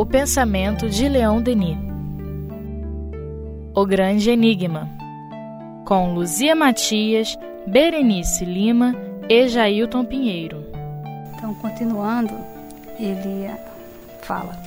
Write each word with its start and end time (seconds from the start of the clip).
O 0.00 0.06
pensamento 0.06 0.88
de 0.88 1.06
Leon 1.10 1.42
Denis. 1.42 1.76
O 3.74 3.84
Grande 3.84 4.30
Enigma. 4.30 4.88
Com 5.84 6.14
Luzia 6.14 6.56
Matias, 6.56 7.38
Berenice 7.66 8.46
Lima 8.46 8.96
e 9.28 9.46
Jailton 9.46 10.06
Pinheiro. 10.06 10.64
Então, 11.34 11.52
continuando, 11.52 12.32
ele 12.98 13.50
fala: 14.22 14.58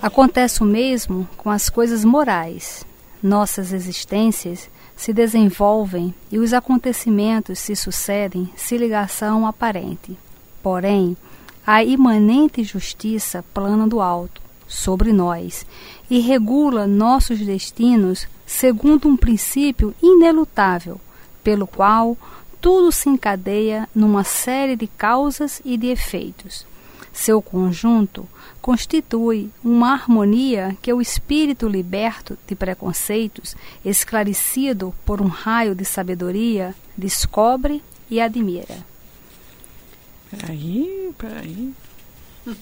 Acontece 0.00 0.62
o 0.62 0.64
mesmo 0.64 1.28
com 1.36 1.50
as 1.50 1.68
coisas 1.68 2.02
morais. 2.02 2.86
Nossas 3.22 3.70
existências 3.70 4.70
se 4.96 5.12
desenvolvem 5.12 6.14
e 6.32 6.38
os 6.38 6.54
acontecimentos 6.54 7.58
se 7.58 7.76
sucedem 7.76 8.50
sem 8.56 8.78
ligação 8.78 9.46
aparente. 9.46 10.16
Porém, 10.62 11.18
a 11.70 11.84
imanente 11.84 12.64
justiça 12.64 13.44
plana 13.52 13.86
do 13.86 14.00
alto 14.00 14.40
sobre 14.66 15.12
nós 15.12 15.66
e 16.08 16.18
regula 16.18 16.86
nossos 16.86 17.40
destinos 17.40 18.26
segundo 18.46 19.06
um 19.06 19.18
princípio 19.18 19.94
inelutável, 20.02 20.98
pelo 21.44 21.66
qual 21.66 22.16
tudo 22.58 22.90
se 22.90 23.10
encadeia 23.10 23.86
numa 23.94 24.24
série 24.24 24.76
de 24.76 24.86
causas 24.86 25.60
e 25.62 25.76
de 25.76 25.88
efeitos. 25.88 26.64
Seu 27.12 27.42
conjunto 27.42 28.26
constitui 28.62 29.50
uma 29.62 29.92
harmonia 29.92 30.74
que 30.80 30.90
o 30.90 31.02
espírito 31.02 31.68
liberto 31.68 32.38
de 32.46 32.54
preconceitos, 32.54 33.54
esclarecido 33.84 34.94
por 35.04 35.20
um 35.20 35.28
raio 35.28 35.74
de 35.74 35.84
sabedoria, 35.84 36.74
descobre 36.96 37.82
e 38.10 38.22
admira. 38.22 38.78
Peraí, 40.30 41.10
peraí. 41.16 41.72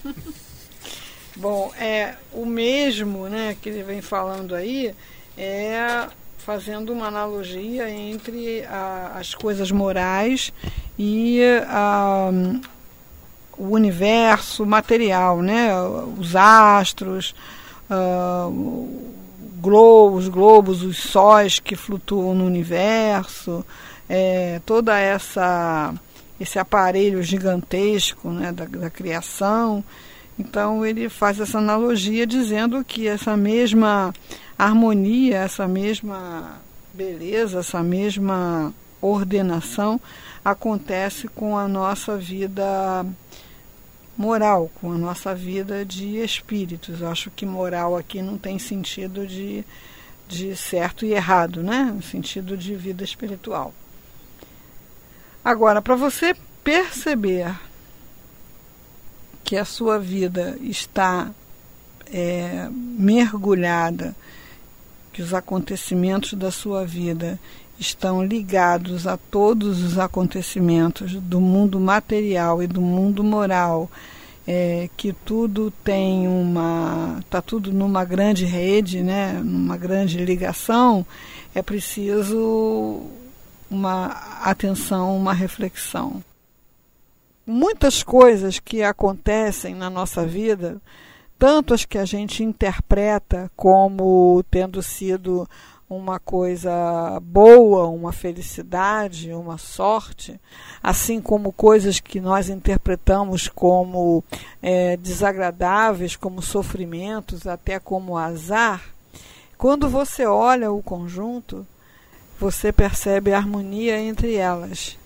Bom, 1.35 1.71
é 1.79 2.15
o 2.33 2.45
mesmo, 2.45 3.27
né, 3.27 3.55
que 3.61 3.69
ele 3.69 3.83
vem 3.83 4.01
falando 4.01 4.55
aí, 4.55 4.93
é 5.37 6.07
fazendo 6.39 6.93
uma 6.93 7.07
analogia 7.07 7.89
entre 7.89 8.63
a, 8.63 9.17
as 9.19 9.35
coisas 9.35 9.69
morais 9.69 10.53
e 10.97 11.41
a, 11.67 12.31
o 13.57 13.65
universo 13.65 14.65
material, 14.65 15.41
né, 15.41 15.69
os 16.17 16.35
astros, 16.35 17.35
uh, 17.91 18.89
globos, 19.59 20.23
os 20.23 20.29
globos, 20.29 20.83
os 20.83 20.97
sóis 20.97 21.59
que 21.59 21.75
flutuam 21.75 22.33
no 22.33 22.45
universo, 22.45 23.65
é, 24.07 24.61
toda 24.65 24.97
essa 24.97 25.93
esse 26.39 26.59
aparelho 26.59 27.21
gigantesco 27.23 28.29
né, 28.29 28.51
da, 28.51 28.65
da 28.65 28.89
criação. 28.89 29.83
Então 30.37 30.85
ele 30.85 31.09
faz 31.09 31.39
essa 31.39 31.57
analogia 31.57 32.27
dizendo 32.27 32.83
que 32.83 33.07
essa 33.07 33.35
mesma 33.35 34.13
harmonia, 34.57 35.37
essa 35.37 35.67
mesma 35.67 36.61
beleza, 36.93 37.59
essa 37.59 37.81
mesma 37.81 38.73
ordenação 39.01 39.99
acontece 40.43 41.27
com 41.27 41.57
a 41.57 41.67
nossa 41.67 42.17
vida 42.17 43.05
moral, 44.17 44.71
com 44.81 44.91
a 44.91 44.97
nossa 44.97 45.35
vida 45.35 45.85
de 45.85 46.17
espíritos. 46.17 47.01
Eu 47.01 47.09
acho 47.09 47.29
que 47.31 47.45
moral 47.45 47.95
aqui 47.95 48.21
não 48.21 48.37
tem 48.37 48.57
sentido 48.57 49.27
de, 49.27 49.63
de 50.27 50.55
certo 50.55 51.05
e 51.05 51.13
errado, 51.13 51.61
né? 51.61 51.91
No 51.93 52.01
sentido 52.01 52.57
de 52.57 52.75
vida 52.75 53.03
espiritual. 53.03 53.73
Agora, 55.47 55.81
para 55.81 55.95
você 55.95 56.35
perceber 56.61 57.57
que 59.45 59.55
a 59.55 59.63
sua 59.63 59.97
vida 59.97 60.57
está 60.59 61.31
é, 62.11 62.67
mergulhada, 62.69 64.13
que 65.13 65.21
os 65.21 65.33
acontecimentos 65.33 66.33
da 66.33 66.51
sua 66.51 66.85
vida 66.85 67.39
estão 67.79 68.21
ligados 68.21 69.07
a 69.07 69.15
todos 69.15 69.81
os 69.81 69.97
acontecimentos 69.97 71.13
do 71.13 71.39
mundo 71.39 71.79
material 71.79 72.61
e 72.61 72.67
do 72.67 72.81
mundo 72.81 73.23
moral, 73.23 73.89
é, 74.45 74.89
que 74.97 75.13
tudo 75.13 75.71
tem 75.81 76.27
uma. 76.27 77.19
está 77.21 77.41
tudo 77.41 77.71
numa 77.71 78.03
grande 78.03 78.43
rede, 78.43 79.01
né, 79.01 79.39
numa 79.41 79.77
grande 79.77 80.17
ligação, 80.17 81.05
é 81.55 81.61
preciso 81.61 83.09
uma 83.69 84.07
atenção, 84.43 85.15
uma 85.15 85.33
reflexão. 85.33 86.23
Muitas 87.45 88.03
coisas 88.03 88.59
que 88.59 88.83
acontecem 88.83 89.73
na 89.73 89.89
nossa 89.89 90.25
vida, 90.25 90.81
tanto 91.39 91.73
as 91.73 91.85
que 91.85 91.97
a 91.97 92.05
gente 92.05 92.43
interpreta 92.43 93.49
como 93.55 94.43
tendo 94.49 94.81
sido 94.81 95.47
uma 95.89 96.19
coisa 96.19 97.17
boa, 97.21 97.87
uma 97.87 98.11
felicidade, 98.11 99.31
uma 99.31 99.57
sorte, 99.57 100.39
assim 100.83 101.21
como 101.21 101.53
coisas 101.53 102.01
que 102.01 102.19
nós 102.19 102.49
interpretamos 102.49 103.47
como 103.47 104.21
é, 104.61 104.97
desagradáveis, 104.97 106.17
como 106.17 106.41
sofrimentos, 106.41 107.47
até 107.47 107.79
como 107.79 108.17
azar, 108.17 108.83
quando 109.57 109.89
você 109.89 110.25
olha 110.25 110.71
o 110.71 110.83
conjunto, 110.83 111.65
você 112.39 112.71
percebe 112.71 113.33
a 113.33 113.37
harmonia 113.37 113.99
entre 113.99 114.35
elas 114.35 114.97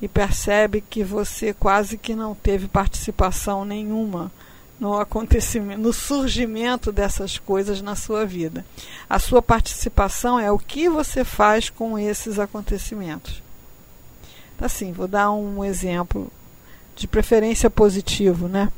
e 0.00 0.06
percebe 0.06 0.80
que 0.80 1.02
você 1.02 1.52
quase 1.52 1.98
que 1.98 2.14
não 2.14 2.34
teve 2.34 2.68
participação 2.68 3.64
nenhuma 3.64 4.30
no 4.78 4.98
acontecimento, 4.98 5.80
no 5.80 5.92
surgimento 5.92 6.92
dessas 6.92 7.36
coisas 7.36 7.82
na 7.82 7.96
sua 7.96 8.24
vida. 8.24 8.64
A 9.10 9.18
sua 9.18 9.42
participação 9.42 10.38
é 10.38 10.52
o 10.52 10.58
que 10.58 10.88
você 10.88 11.24
faz 11.24 11.68
com 11.68 11.98
esses 11.98 12.38
acontecimentos. 12.38 13.42
Assim, 14.60 14.92
vou 14.92 15.08
dar 15.08 15.30
um 15.32 15.64
exemplo 15.64 16.30
de 16.94 17.06
preferência 17.06 17.68
positivo, 17.68 18.48
né? 18.48 18.70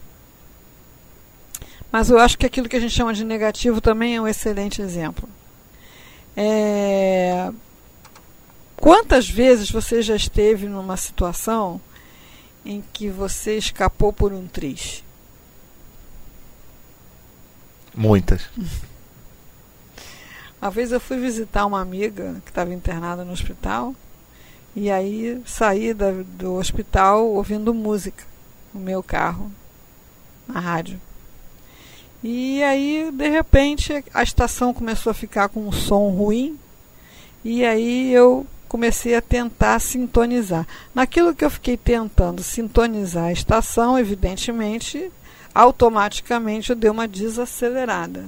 Mas 1.93 2.09
eu 2.09 2.19
acho 2.19 2.38
que 2.38 2.47
aquilo 2.47 2.69
que 2.69 2.76
a 2.76 2.81
gente 2.81 2.94
chama 2.94 3.12
de 3.12 3.25
negativo 3.25 3.81
também 3.81 4.16
é 4.16 4.20
um 4.20 4.28
excelente 4.28 4.81
exemplo. 4.81 5.28
É... 6.37 7.51
Quantas 8.77 9.29
vezes 9.29 9.71
você 9.71 10.01
já 10.01 10.17
esteve 10.17 10.67
numa 10.67 10.97
situação 10.97 11.81
em 12.65 12.83
que 12.93 13.09
você 13.09 13.59
escapou 13.59 14.13
por 14.13 14.33
um 14.33 14.47
triz? 14.47 15.05
Muitas. 17.95 18.49
Uma 20.61 20.71
vez 20.71 20.93
eu 20.93 21.01
fui 21.01 21.19
visitar 21.19 21.65
uma 21.65 21.81
amiga 21.81 22.41
que 22.45 22.51
estava 22.51 22.75
internada 22.75 23.25
no 23.25 23.33
hospital 23.33 23.95
e 24.77 24.91
aí 24.91 25.41
saí 25.47 25.95
da, 25.95 26.11
do 26.12 26.57
hospital 26.57 27.27
ouvindo 27.27 27.73
música 27.73 28.25
no 28.73 28.79
meu 28.79 29.03
carro, 29.03 29.51
na 30.47 30.61
rádio. 30.61 31.01
E 32.22 32.62
aí, 32.62 33.10
de 33.12 33.28
repente, 33.28 34.04
a 34.12 34.22
estação 34.22 34.75
começou 34.75 35.10
a 35.10 35.14
ficar 35.14 35.48
com 35.48 35.66
um 35.66 35.72
som 35.72 36.08
ruim. 36.10 36.58
E 37.42 37.64
aí 37.64 38.12
eu 38.12 38.47
comecei 38.69 39.14
a 39.14 39.22
tentar 39.22 39.81
sintonizar. 39.81 40.66
Naquilo 40.94 41.34
que 41.34 41.44
eu 41.44 41.50
fiquei 41.50 41.76
tentando 41.76 42.42
sintonizar 42.42 43.25
a 43.25 43.32
estação, 43.32 43.98
evidentemente, 43.98 45.10
automaticamente 45.54 46.70
eu 46.70 46.76
dei 46.76 46.91
uma 46.91 47.08
desacelerada. 47.08 48.26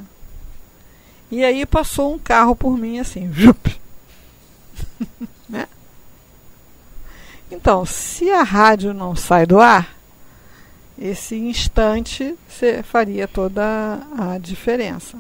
E 1.31 1.45
aí 1.45 1.65
passou 1.65 2.15
um 2.15 2.19
carro 2.19 2.57
por 2.57 2.77
mim 2.77 2.99
assim, 2.99 3.33
jup. 3.33 3.81
né? 5.49 5.69
Então, 7.51 7.85
se 7.85 8.31
a 8.31 8.43
rádio 8.43 8.95
não 8.95 9.15
sai 9.15 9.47
do 9.47 9.61
ar, 9.61 9.95
esse 11.03 11.37
instante 11.37 12.37
faria 12.85 13.27
toda 13.27 13.63
a 14.17 14.39
diferença. 14.39 15.19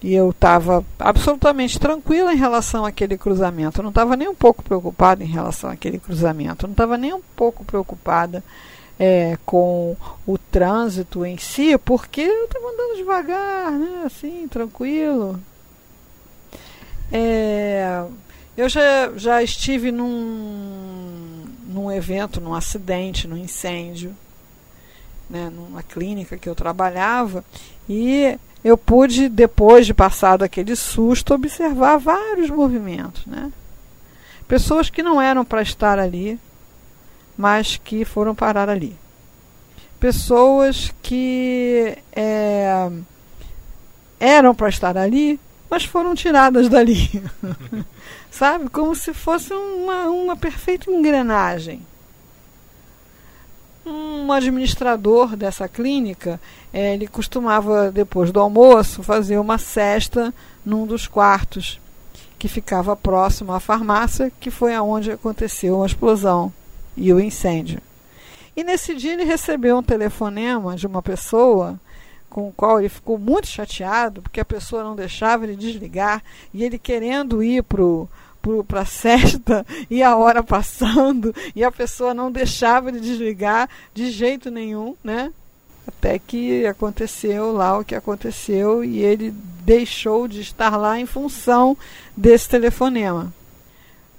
E 0.00 0.14
eu 0.14 0.30
estava 0.30 0.84
absolutamente 0.98 1.80
tranquila 1.80 2.32
em 2.32 2.36
relação 2.36 2.84
àquele 2.84 3.18
cruzamento. 3.18 3.80
Eu 3.80 3.82
não 3.82 3.88
estava 3.88 4.16
nem 4.16 4.28
um 4.28 4.34
pouco 4.34 4.62
preocupada 4.62 5.24
em 5.24 5.26
relação 5.26 5.70
àquele 5.70 5.98
cruzamento. 5.98 6.64
Eu 6.64 6.68
não 6.68 6.74
estava 6.74 6.96
nem 6.96 7.12
um 7.12 7.22
pouco 7.34 7.64
preocupada 7.64 8.44
é, 9.00 9.36
com 9.44 9.96
o 10.26 10.38
trânsito 10.38 11.24
em 11.24 11.36
si, 11.38 11.76
porque 11.78 12.20
eu 12.20 12.44
estava 12.44 12.66
andando 12.68 12.96
devagar, 12.96 13.72
né? 13.72 14.02
assim, 14.04 14.46
tranquilo. 14.46 15.40
É, 17.10 18.04
eu 18.56 18.68
já, 18.68 19.10
já 19.16 19.42
estive 19.42 19.90
num, 19.90 21.13
num 21.74 21.90
evento, 21.90 22.40
num 22.40 22.54
acidente, 22.54 23.26
num 23.26 23.36
incêndio, 23.36 24.14
né, 25.28 25.50
numa 25.50 25.82
clínica 25.82 26.38
que 26.38 26.48
eu 26.48 26.54
trabalhava, 26.54 27.44
e 27.88 28.38
eu 28.62 28.78
pude, 28.78 29.28
depois 29.28 29.84
de 29.84 29.92
passado 29.92 30.44
aquele 30.44 30.76
susto, 30.76 31.34
observar 31.34 31.98
vários 31.98 32.48
movimentos. 32.48 33.26
Né? 33.26 33.52
Pessoas 34.46 34.88
que 34.88 35.02
não 35.02 35.20
eram 35.20 35.44
para 35.44 35.62
estar 35.62 35.98
ali, 35.98 36.38
mas 37.36 37.76
que 37.82 38.04
foram 38.04 38.34
parar 38.34 38.68
ali. 38.68 38.96
pessoas 39.98 40.94
que 41.02 41.98
é, 42.12 42.88
eram 44.20 44.54
para 44.54 44.68
estar 44.68 44.96
ali, 44.96 45.40
mas 45.74 45.84
foram 45.84 46.14
tiradas 46.14 46.68
dali. 46.68 47.20
Sabe? 48.30 48.68
Como 48.70 48.94
se 48.94 49.12
fosse 49.12 49.52
uma, 49.52 50.04
uma 50.04 50.36
perfeita 50.36 50.88
engrenagem. 50.88 51.84
Um 53.84 54.30
administrador 54.30 55.34
dessa 55.34 55.68
clínica, 55.68 56.40
é, 56.72 56.94
ele 56.94 57.08
costumava, 57.08 57.90
depois 57.90 58.30
do 58.30 58.38
almoço, 58.38 59.02
fazer 59.02 59.36
uma 59.36 59.58
cesta 59.58 60.32
num 60.64 60.86
dos 60.86 61.08
quartos 61.08 61.80
que 62.38 62.46
ficava 62.46 62.94
próximo 62.94 63.52
à 63.52 63.58
farmácia, 63.58 64.32
que 64.38 64.52
foi 64.52 64.76
aonde 64.76 65.10
aconteceu 65.10 65.82
a 65.82 65.86
explosão 65.86 66.52
e 66.96 67.12
o 67.12 67.18
incêndio. 67.18 67.82
E 68.56 68.62
nesse 68.62 68.94
dia 68.94 69.14
ele 69.14 69.24
recebeu 69.24 69.78
um 69.78 69.82
telefonema 69.82 70.76
de 70.76 70.86
uma 70.86 71.02
pessoa 71.02 71.80
com 72.34 72.48
o 72.48 72.52
qual 72.52 72.80
ele 72.80 72.88
ficou 72.88 73.16
muito 73.16 73.46
chateado, 73.46 74.20
porque 74.20 74.40
a 74.40 74.44
pessoa 74.44 74.82
não 74.82 74.96
deixava 74.96 75.44
ele 75.44 75.54
desligar, 75.54 76.20
e 76.52 76.64
ele 76.64 76.80
querendo 76.80 77.44
ir 77.44 77.62
para 77.62 78.80
a 78.80 78.84
cesta 78.84 79.64
e 79.88 80.02
a 80.02 80.16
hora 80.16 80.42
passando, 80.42 81.32
e 81.54 81.62
a 81.62 81.70
pessoa 81.70 82.12
não 82.12 82.32
deixava 82.32 82.88
ele 82.88 82.98
desligar 82.98 83.70
de 83.94 84.10
jeito 84.10 84.50
nenhum, 84.50 84.96
né? 85.04 85.32
Até 85.86 86.18
que 86.18 86.66
aconteceu 86.66 87.52
lá 87.52 87.78
o 87.78 87.84
que 87.84 87.94
aconteceu 87.94 88.82
e 88.82 88.98
ele 88.98 89.30
deixou 89.64 90.26
de 90.26 90.40
estar 90.40 90.76
lá 90.76 90.98
em 90.98 91.06
função 91.06 91.76
desse 92.16 92.48
telefonema. 92.48 93.32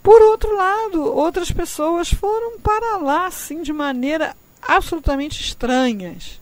Por 0.01 0.21
outro 0.21 0.55
lado, 0.55 1.03
outras 1.03 1.51
pessoas 1.51 2.13
foram 2.13 2.59
para 2.59 2.95
lá 2.97 3.25
assim 3.25 3.61
de 3.61 3.73
maneira 3.73 4.33
absolutamente 4.61 5.41
estranhas. 5.41 6.39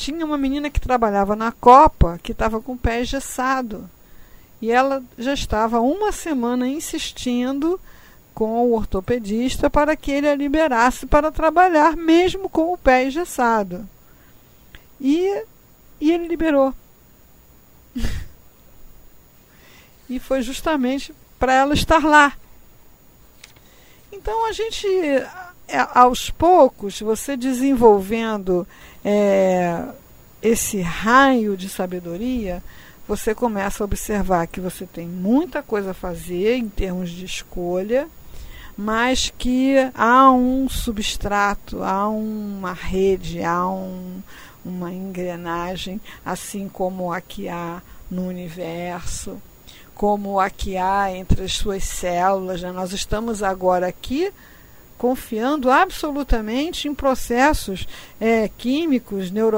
Tinha 0.00 0.24
uma 0.24 0.38
menina 0.38 0.70
que 0.70 0.80
trabalhava 0.80 1.36
na 1.36 1.52
Copa 1.52 2.18
que 2.22 2.32
estava 2.32 2.58
com 2.58 2.72
o 2.72 2.78
pé 2.78 3.02
engessado. 3.02 3.86
E 4.58 4.72
ela 4.72 5.04
já 5.18 5.34
estava 5.34 5.78
uma 5.78 6.10
semana 6.10 6.66
insistindo 6.66 7.78
com 8.32 8.66
o 8.66 8.72
ortopedista 8.72 9.68
para 9.68 9.94
que 9.94 10.10
ele 10.10 10.26
a 10.26 10.34
liberasse 10.34 11.04
para 11.04 11.30
trabalhar, 11.30 11.98
mesmo 11.98 12.48
com 12.48 12.72
o 12.72 12.78
pé 12.78 13.04
engessado. 13.04 13.86
E, 14.98 15.44
e 16.00 16.10
ele 16.10 16.28
liberou. 16.28 16.72
e 20.08 20.18
foi 20.18 20.40
justamente 20.40 21.14
para 21.38 21.52
ela 21.52 21.74
estar 21.74 22.02
lá. 22.02 22.32
Então 24.10 24.46
a 24.46 24.52
gente, 24.52 24.86
aos 25.94 26.30
poucos, 26.30 26.98
você 27.00 27.36
desenvolvendo 27.36 28.66
é, 29.04 29.84
esse 30.42 30.80
raio 30.80 31.56
de 31.56 31.68
sabedoria, 31.68 32.62
você 33.06 33.34
começa 33.34 33.82
a 33.82 33.86
observar 33.86 34.46
que 34.46 34.60
você 34.60 34.86
tem 34.86 35.06
muita 35.06 35.62
coisa 35.62 35.90
a 35.90 35.94
fazer 35.94 36.56
em 36.56 36.68
termos 36.68 37.10
de 37.10 37.24
escolha, 37.24 38.08
mas 38.76 39.32
que 39.36 39.74
há 39.94 40.30
um 40.30 40.68
substrato, 40.68 41.82
há 41.82 42.08
uma 42.08 42.72
rede, 42.72 43.42
há 43.42 43.68
um, 43.68 44.22
uma 44.64 44.92
engrenagem, 44.92 46.00
assim 46.24 46.68
como 46.68 47.12
a 47.12 47.20
que 47.20 47.48
há 47.48 47.82
no 48.10 48.28
universo, 48.28 49.40
como 49.94 50.40
a 50.40 50.48
que 50.48 50.76
há 50.76 51.12
entre 51.12 51.44
as 51.44 51.52
suas 51.52 51.84
células. 51.84 52.62
Né? 52.62 52.72
Nós 52.72 52.92
estamos 52.92 53.42
agora 53.42 53.86
aqui 53.86 54.32
confiando 55.00 55.70
absolutamente 55.70 56.86
em 56.86 56.94
processos 56.94 57.88
é, 58.20 58.50
químicos, 58.58 59.30
neuro, 59.30 59.56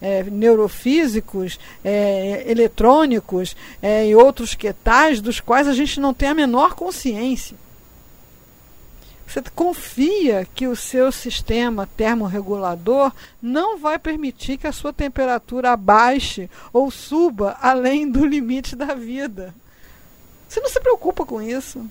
é, 0.00 0.22
neurofísicos, 0.22 1.58
é, 1.84 2.44
eletrônicos 2.48 3.56
é, 3.82 4.06
e 4.06 4.14
outros 4.14 4.54
que 4.54 4.72
tais, 4.72 5.20
dos 5.20 5.40
quais 5.40 5.66
a 5.66 5.72
gente 5.72 5.98
não 5.98 6.14
tem 6.14 6.28
a 6.28 6.34
menor 6.34 6.74
consciência. 6.74 7.56
Você 9.26 9.42
confia 9.52 10.46
que 10.54 10.68
o 10.68 10.76
seu 10.76 11.10
sistema 11.10 11.88
termorregulador 11.96 13.10
não 13.42 13.76
vai 13.76 13.98
permitir 13.98 14.58
que 14.58 14.68
a 14.68 14.72
sua 14.72 14.92
temperatura 14.92 15.72
abaixe 15.72 16.48
ou 16.72 16.88
suba 16.88 17.56
além 17.60 18.08
do 18.08 18.24
limite 18.24 18.76
da 18.76 18.94
vida. 18.94 19.52
Você 20.48 20.60
não 20.60 20.68
se 20.68 20.78
preocupa 20.78 21.26
com 21.26 21.42
isso. 21.42 21.84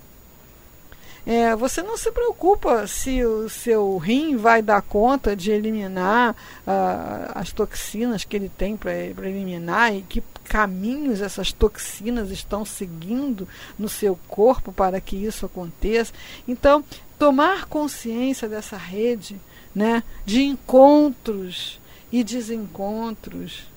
É, 1.25 1.55
você 1.55 1.81
não 1.81 1.95
se 1.95 2.11
preocupa 2.11 2.85
se 2.85 3.23
o 3.23 3.47
seu 3.47 3.97
rim 3.97 4.35
vai 4.35 4.61
dar 4.61 4.81
conta 4.81 5.35
de 5.35 5.51
eliminar 5.51 6.31
uh, 6.31 7.31
as 7.33 7.53
toxinas 7.53 8.25
que 8.25 8.35
ele 8.35 8.49
tem 8.49 8.75
para 8.75 8.93
eliminar 8.93 9.95
e 9.95 10.01
que 10.01 10.21
caminhos 10.43 11.21
essas 11.21 11.53
toxinas 11.53 12.29
estão 12.29 12.65
seguindo 12.65 13.47
no 13.79 13.87
seu 13.87 14.19
corpo 14.27 14.73
para 14.73 14.99
que 14.99 15.15
isso 15.15 15.45
aconteça. 15.45 16.11
Então, 16.45 16.83
tomar 17.17 17.65
consciência 17.65 18.49
dessa 18.49 18.75
rede 18.75 19.39
né, 19.73 20.03
de 20.25 20.43
encontros 20.43 21.79
e 22.11 22.23
desencontros 22.23 23.72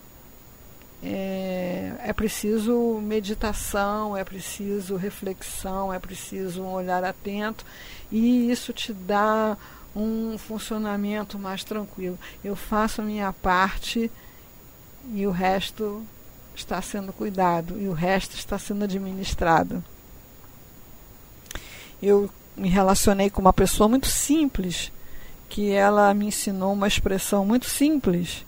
é, 1.08 1.92
é 2.02 2.12
preciso 2.12 3.00
meditação, 3.00 4.16
é 4.16 4.24
preciso 4.24 4.96
reflexão, 4.96 5.92
é 5.92 6.00
preciso 6.00 6.62
um 6.62 6.72
olhar 6.72 7.04
atento 7.04 7.64
e 8.10 8.50
isso 8.50 8.72
te 8.72 8.92
dá 8.92 9.56
um 9.94 10.36
funcionamento 10.36 11.38
mais 11.38 11.62
tranquilo. 11.62 12.18
Eu 12.42 12.56
faço 12.56 13.00
a 13.00 13.04
minha 13.04 13.32
parte 13.32 14.10
e 15.14 15.24
o 15.26 15.30
resto 15.30 16.04
está 16.56 16.82
sendo 16.82 17.12
cuidado 17.12 17.80
e 17.80 17.86
o 17.86 17.92
resto 17.92 18.34
está 18.34 18.58
sendo 18.58 18.82
administrado. 18.82 19.84
Eu 22.02 22.28
me 22.56 22.68
relacionei 22.68 23.30
com 23.30 23.40
uma 23.40 23.52
pessoa 23.52 23.88
muito 23.88 24.08
simples, 24.08 24.90
que 25.48 25.70
ela 25.70 26.12
me 26.12 26.26
ensinou 26.26 26.72
uma 26.72 26.88
expressão 26.88 27.46
muito 27.46 27.66
simples 27.66 28.45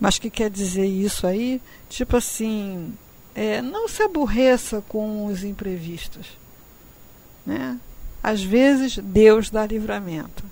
mas 0.00 0.18
que 0.18 0.30
quer 0.30 0.50
dizer 0.50 0.86
isso 0.86 1.26
aí? 1.26 1.60
Tipo 1.88 2.16
assim, 2.16 2.94
é, 3.34 3.60
não 3.60 3.88
se 3.88 4.02
aborreça 4.02 4.82
com 4.88 5.26
os 5.26 5.44
imprevistos. 5.44 6.26
Né? 7.44 7.78
Às 8.22 8.42
vezes, 8.42 8.98
Deus 8.98 9.50
dá 9.50 9.66
livramento. 9.66 10.44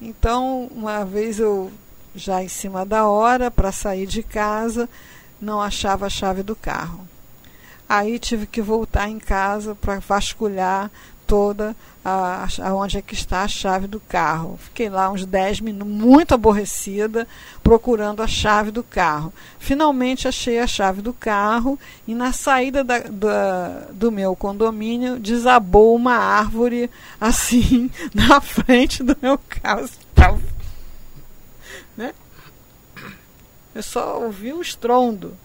Então, 0.00 0.70
uma 0.70 1.04
vez 1.04 1.40
eu, 1.40 1.72
já 2.14 2.42
em 2.42 2.48
cima 2.48 2.86
da 2.86 3.06
hora, 3.06 3.50
para 3.50 3.72
sair 3.72 4.06
de 4.06 4.22
casa, 4.22 4.88
não 5.40 5.60
achava 5.60 6.06
a 6.06 6.10
chave 6.10 6.42
do 6.42 6.54
carro. 6.54 7.06
Aí 7.88 8.18
tive 8.18 8.46
que 8.46 8.60
voltar 8.60 9.08
em 9.08 9.18
casa 9.18 9.74
para 9.74 9.98
vasculhar 9.98 10.90
toda 11.28 11.76
a, 12.02 12.48
a, 12.62 12.74
onde 12.74 12.96
é 12.96 13.02
que 13.02 13.12
está 13.12 13.42
a 13.42 13.48
chave 13.48 13.86
do 13.86 14.00
carro. 14.00 14.58
Fiquei 14.58 14.88
lá 14.88 15.10
uns 15.10 15.26
10 15.26 15.60
minutos, 15.60 15.94
muito 15.94 16.32
aborrecida, 16.32 17.28
procurando 17.62 18.22
a 18.22 18.26
chave 18.26 18.70
do 18.70 18.82
carro. 18.82 19.32
Finalmente 19.58 20.26
achei 20.26 20.58
a 20.58 20.66
chave 20.66 21.02
do 21.02 21.12
carro 21.12 21.78
e 22.06 22.14
na 22.14 22.32
saída 22.32 22.82
da, 22.82 23.00
da, 23.00 23.88
do 23.92 24.10
meu 24.10 24.34
condomínio 24.34 25.18
desabou 25.20 25.94
uma 25.94 26.16
árvore 26.16 26.90
assim 27.20 27.90
na 28.14 28.40
frente 28.40 29.02
do 29.02 29.16
meu 29.20 29.38
carro. 29.38 29.88
Né? 31.94 32.14
Eu 33.74 33.82
só 33.82 34.22
ouvi 34.22 34.52
o 34.52 34.62
estrondo 34.62 35.36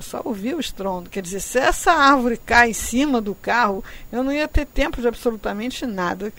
só 0.00 0.20
ouvi 0.24 0.54
o 0.54 0.60
estrondo. 0.60 1.10
Quer 1.10 1.22
dizer, 1.22 1.40
se 1.40 1.58
essa 1.58 1.92
árvore 1.92 2.36
cai 2.36 2.70
em 2.70 2.74
cima 2.74 3.20
do 3.20 3.34
carro, 3.34 3.84
eu 4.12 4.22
não 4.22 4.32
ia 4.32 4.48
ter 4.48 4.66
tempo 4.66 5.00
de 5.00 5.08
absolutamente 5.08 5.86
nada. 5.86 6.32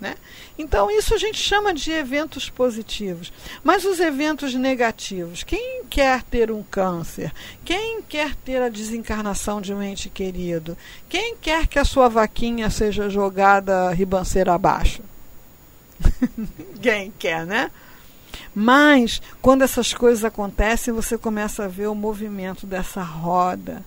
Né? 0.00 0.16
Então, 0.58 0.90
isso 0.90 1.14
a 1.14 1.18
gente 1.18 1.38
chama 1.38 1.72
de 1.72 1.92
eventos 1.92 2.50
positivos. 2.50 3.32
Mas 3.62 3.84
os 3.84 4.00
eventos 4.00 4.52
negativos, 4.54 5.44
quem 5.44 5.84
quer 5.88 6.22
ter 6.24 6.50
um 6.50 6.62
câncer? 6.62 7.32
Quem 7.64 8.02
quer 8.02 8.34
ter 8.34 8.60
a 8.60 8.68
desencarnação 8.68 9.60
de 9.60 9.72
um 9.72 9.82
ente 9.82 10.10
querido? 10.10 10.76
Quem 11.08 11.36
quer 11.36 11.68
que 11.68 11.78
a 11.78 11.84
sua 11.84 12.08
vaquinha 12.08 12.68
seja 12.68 13.08
jogada 13.08 13.92
ribanceira 13.92 14.52
abaixo? 14.52 15.02
Ninguém 16.74 17.12
quer, 17.16 17.46
né? 17.46 17.70
Mas, 18.54 19.22
quando 19.40 19.62
essas 19.62 19.94
coisas 19.94 20.24
acontecem, 20.24 20.92
você 20.92 21.16
começa 21.16 21.64
a 21.64 21.68
ver 21.68 21.86
o 21.86 21.94
movimento 21.94 22.66
dessa 22.66 23.02
roda 23.02 23.82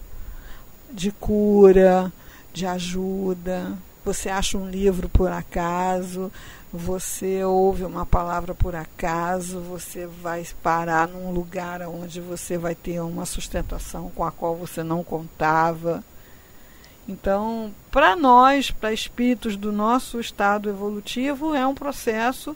de 0.91 1.11
cura, 1.11 2.11
de 2.53 2.65
ajuda. 2.65 3.73
Você 4.03 4.29
acha 4.29 4.57
um 4.57 4.69
livro 4.69 5.09
por 5.09 5.31
acaso, 5.31 6.31
você 6.71 7.43
ouve 7.43 7.83
uma 7.83 8.05
palavra 8.05 8.53
por 8.53 8.75
acaso, 8.75 9.59
você 9.61 10.05
vai 10.07 10.45
parar 10.61 11.07
num 11.07 11.31
lugar 11.31 11.81
onde 11.81 12.21
você 12.21 12.57
vai 12.57 12.75
ter 12.75 12.99
uma 13.01 13.25
sustentação 13.25 14.11
com 14.15 14.23
a 14.23 14.31
qual 14.31 14.55
você 14.55 14.83
não 14.83 15.03
contava. 15.03 16.03
Então, 17.07 17.73
para 17.91 18.15
nós, 18.15 18.71
para 18.71 18.93
espíritos 18.93 19.57
do 19.57 19.71
nosso 19.71 20.19
estado 20.19 20.69
evolutivo, 20.69 21.53
é 21.53 21.65
um 21.65 21.75
processo 21.75 22.55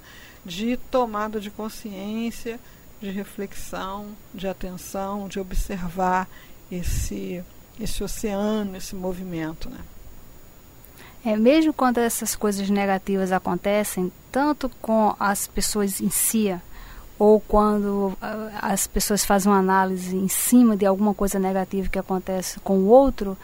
de 0.49 0.75
tomada 0.75 1.39
de 1.39 1.51
consciência, 1.51 2.59
de 2.99 3.11
reflexão, 3.11 4.07
de 4.33 4.47
atenção, 4.47 5.27
de 5.27 5.39
observar 5.39 6.27
esse, 6.71 7.43
esse 7.79 8.03
oceano, 8.03 8.75
esse 8.75 8.95
movimento. 8.95 9.69
Né? 9.69 9.77
É, 11.23 11.37
mesmo 11.37 11.71
quando 11.71 11.99
essas 11.99 12.35
coisas 12.35 12.69
negativas 12.69 13.31
acontecem, 13.31 14.11
tanto 14.31 14.69
com 14.81 15.15
as 15.19 15.47
pessoas 15.47 16.01
em 16.01 16.09
si, 16.09 16.53
ou 17.17 17.39
quando 17.39 18.07
uh, 18.07 18.17
as 18.61 18.87
pessoas 18.87 19.23
fazem 19.23 19.51
uma 19.51 19.59
análise 19.59 20.15
em 20.15 20.29
cima 20.29 20.75
de 20.75 20.85
alguma 20.85 21.13
coisa 21.13 21.37
negativa 21.37 21.89
que 21.89 21.99
acontece 21.99 22.59
com 22.61 22.79
o 22.79 22.87
outro, 22.87 23.37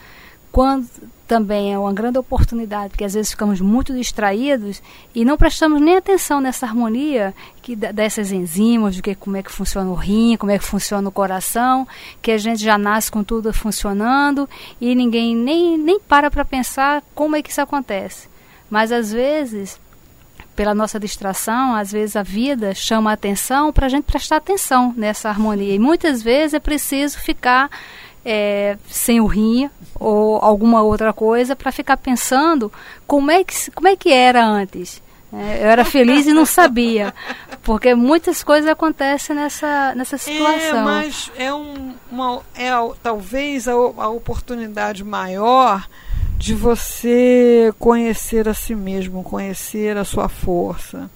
quando 0.55 0.88
também 1.27 1.74
é 1.74 1.77
uma 1.77 1.91
grande 1.91 2.17
oportunidade, 2.17 2.91
porque 2.91 3.03
às 3.03 3.13
vezes 3.13 3.31
ficamos 3.31 3.59
muito 3.59 3.93
distraídos 3.93 4.81
e 5.13 5.25
não 5.25 5.35
prestamos 5.35 5.81
nem 5.81 5.97
atenção 5.97 6.39
nessa 6.39 6.65
harmonia 6.65 7.35
que 7.62 7.75
dessas 7.75 8.31
enzimas, 8.31 8.95
de 8.95 9.01
que 9.01 9.13
como 9.15 9.35
é 9.35 9.43
que 9.43 9.51
funciona 9.51 9.91
o 9.91 9.95
rim, 9.95 10.38
como 10.38 10.53
é 10.53 10.57
que 10.57 10.63
funciona 10.63 11.09
o 11.09 11.12
coração, 11.12 11.85
que 12.21 12.31
a 12.31 12.38
gente 12.38 12.63
já 12.63 12.77
nasce 12.77 13.12
com 13.12 13.21
tudo 13.21 13.51
funcionando 13.51 14.47
e 14.79 14.95
ninguém 14.95 15.35
nem, 15.35 15.77
nem 15.77 16.00
para 16.00 16.31
para 16.31 16.45
pensar 16.45 17.03
como 17.13 17.35
é 17.35 17.41
que 17.41 17.50
isso 17.51 17.59
acontece. 17.59 18.29
Mas 18.69 18.93
às 18.93 19.12
vezes 19.12 19.77
pela 20.55 20.74
nossa 20.74 20.97
distração, 20.97 21.75
às 21.75 21.91
vezes 21.91 22.15
a 22.15 22.24
vida 22.24 22.74
chama 22.74 23.09
a 23.09 23.13
atenção 23.13 23.74
para 23.74 23.88
a 23.88 23.89
gente 23.89 24.05
prestar 24.05 24.38
atenção 24.38 24.93
nessa 24.95 25.27
harmonia. 25.27 25.75
E 25.75 25.79
muitas 25.79 26.24
vezes 26.24 26.53
é 26.53 26.59
preciso 26.62 27.19
ficar 27.19 27.69
é, 28.25 28.77
sem 28.89 29.22
o 29.22 29.27
rim 29.27 29.70
ou 30.00 30.38
alguma 30.38 30.82
outra 30.82 31.13
coisa 31.13 31.55
para 31.55 31.72
ficar 31.72 31.98
pensando 31.98 32.74
como 33.05 33.29
é 33.29 33.44
que, 33.44 33.72
como 33.72 33.88
é 33.88 33.96
que 33.96 34.12
era 34.12 34.44
antes. 34.44 35.01
É, 35.32 35.63
eu 35.63 35.70
era 35.70 35.84
feliz 35.84 36.25
e 36.25 36.34
não 36.34 36.46
sabia, 36.46 37.13
porque 37.62 37.94
muitas 37.94 38.41
coisas 38.41 38.70
acontecem 38.70 39.36
nessa, 39.36 39.94
nessa 39.94 40.17
situação. 40.17 40.79
É, 40.79 40.84
mas 40.84 41.32
é, 41.38 41.53
um, 41.53 41.94
uma, 42.10 42.41
é 42.55 42.70
talvez 43.03 43.67
a, 43.67 43.74
a 43.74 44.10
oportunidade 44.10 45.03
maior 45.03 45.86
de 46.38 46.53
você 46.53 47.74
conhecer 47.77 48.48
a 48.48 48.53
si 48.53 48.75
mesmo, 48.75 49.24
conhecer 49.24 49.98
a 49.98 50.05
sua 50.05 50.29
força, 50.29 51.10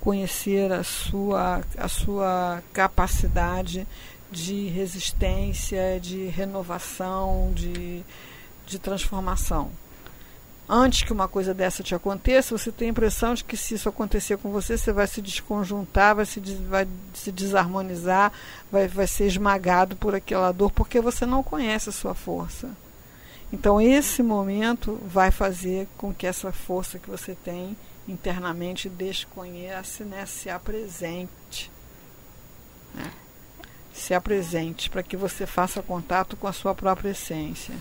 conhecer 0.00 0.72
a 0.72 0.82
sua, 0.82 1.60
a 1.76 1.88
sua 1.88 2.62
capacidade 2.72 3.86
de 4.30 4.66
resistência, 4.68 5.98
de 6.00 6.26
renovação, 6.26 7.52
de, 7.54 8.02
de 8.66 8.78
transformação. 8.78 9.70
Antes 10.70 11.02
que 11.02 11.12
uma 11.14 11.26
coisa 11.26 11.54
dessa 11.54 11.82
te 11.82 11.94
aconteça, 11.94 12.56
você 12.56 12.70
tem 12.70 12.88
a 12.88 12.90
impressão 12.90 13.32
de 13.32 13.42
que 13.42 13.56
se 13.56 13.74
isso 13.74 13.88
acontecer 13.88 14.36
com 14.36 14.50
você, 14.50 14.76
você 14.76 14.92
vai 14.92 15.06
se 15.06 15.22
desconjuntar, 15.22 16.16
vai 16.16 16.26
se, 16.26 16.40
vai 16.40 16.86
se 17.14 17.32
desarmonizar, 17.32 18.30
vai, 18.70 18.86
vai 18.86 19.06
ser 19.06 19.26
esmagado 19.26 19.96
por 19.96 20.14
aquela 20.14 20.52
dor, 20.52 20.70
porque 20.70 21.00
você 21.00 21.24
não 21.24 21.42
conhece 21.42 21.88
a 21.88 21.92
sua 21.92 22.14
força. 22.14 22.68
Então, 23.50 23.80
esse 23.80 24.22
momento 24.22 25.00
vai 25.06 25.30
fazer 25.30 25.88
com 25.96 26.12
que 26.12 26.26
essa 26.26 26.52
força 26.52 26.98
que 26.98 27.08
você 27.08 27.34
tem 27.34 27.74
internamente 28.06 28.90
desconheça, 28.90 30.04
né, 30.04 30.26
se 30.26 30.50
apresente. 30.50 31.70
Né? 32.94 33.10
Se 33.98 34.14
apresente, 34.14 34.88
para 34.88 35.02
que 35.02 35.16
você 35.16 35.46
faça 35.46 35.82
contato 35.82 36.36
com 36.36 36.46
a 36.46 36.52
sua 36.52 36.74
própria 36.74 37.10
essência. 37.10 37.74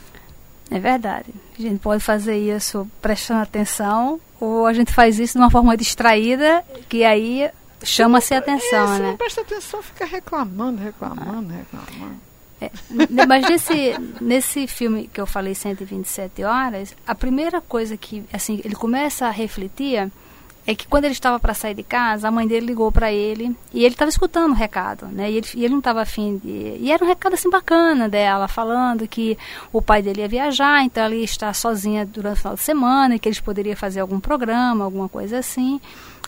É 0.70 0.80
verdade. 0.80 1.34
A 1.58 1.62
gente 1.62 1.80
pode 1.80 2.04
fazer 2.04 2.38
isso 2.38 2.90
prestando 3.02 3.42
atenção, 3.42 4.20
ou 4.40 4.66
a 4.66 4.74
gente 4.74 4.92
faz 4.92 5.20
isso 5.20 5.34
de 5.34 5.40
uma 5.40 5.52
forma 5.52 5.78
distraída, 5.78 6.64
que 6.90 7.04
aí 7.04 7.50
chama-se 7.84 8.34
atenção, 8.34 8.96
é, 8.96 9.00
né? 9.00 9.08
não 9.10 9.18
presta 9.18 9.42
atenção, 9.42 9.82
fica 9.82 10.06
reclamando, 10.06 10.82
reclamando, 10.82 11.54
reclamando. 11.54 12.28
É, 12.60 12.72
mas 13.28 13.48
nesse, 13.48 13.96
nesse 14.20 14.68
filme 14.68 15.08
que 15.14 15.22
eu 15.22 15.28
falei, 15.28 15.54
127 15.54 16.44
horas, 16.44 16.96
a 17.06 17.14
primeira 17.14 17.62
coisa 17.62 17.96
que, 17.96 18.24
assim, 18.34 18.62
ele 18.66 18.76
começa 18.76 19.28
a 19.28 19.32
refletir 19.32 20.12
é 20.68 20.76
que 20.76 20.86
quando 20.86 21.06
ele 21.06 21.14
estava 21.14 21.40
para 21.40 21.54
sair 21.54 21.74
de 21.74 21.82
casa, 21.82 22.28
a 22.28 22.32
mãe 22.32 22.46
dele 22.46 22.66
ligou 22.66 22.92
para 22.92 23.10
ele 23.10 23.56
e 23.74 23.86
ele 23.86 23.96
estava 23.96 24.10
escutando 24.10 24.52
o 24.52 24.54
recado, 24.54 25.06
né? 25.06 25.32
E 25.32 25.38
ele, 25.38 25.48
e 25.56 25.64
ele 25.64 25.72
não 25.72 25.80
estava 25.80 26.02
afim 26.02 26.42
de... 26.44 26.78
E 26.82 26.92
era 26.92 27.02
um 27.02 27.08
recado 27.08 27.36
assim 27.36 27.50
bacana 27.50 28.10
dela, 28.10 28.50
falando 28.50 29.08
que 29.08 29.38
o 29.72 29.82
pai 29.82 30.02
dele 30.02 30.20
ia 30.20 30.28
viajar, 30.28 30.84
então 30.84 31.06
ela 31.06 31.16
ia 31.16 31.24
estar 31.24 31.56
sozinha 31.56 32.06
durante 32.06 32.34
o 32.34 32.42
final 32.42 32.56
de 32.56 32.62
semana 32.62 33.16
e 33.16 33.20
que 33.20 33.30
eles 33.30 33.40
poderiam 33.40 33.78
fazer 33.78 34.02
algum 34.02 34.20
programa, 34.20 34.84
alguma 34.84 35.08
coisa 35.08 35.40
assim. 35.40 35.80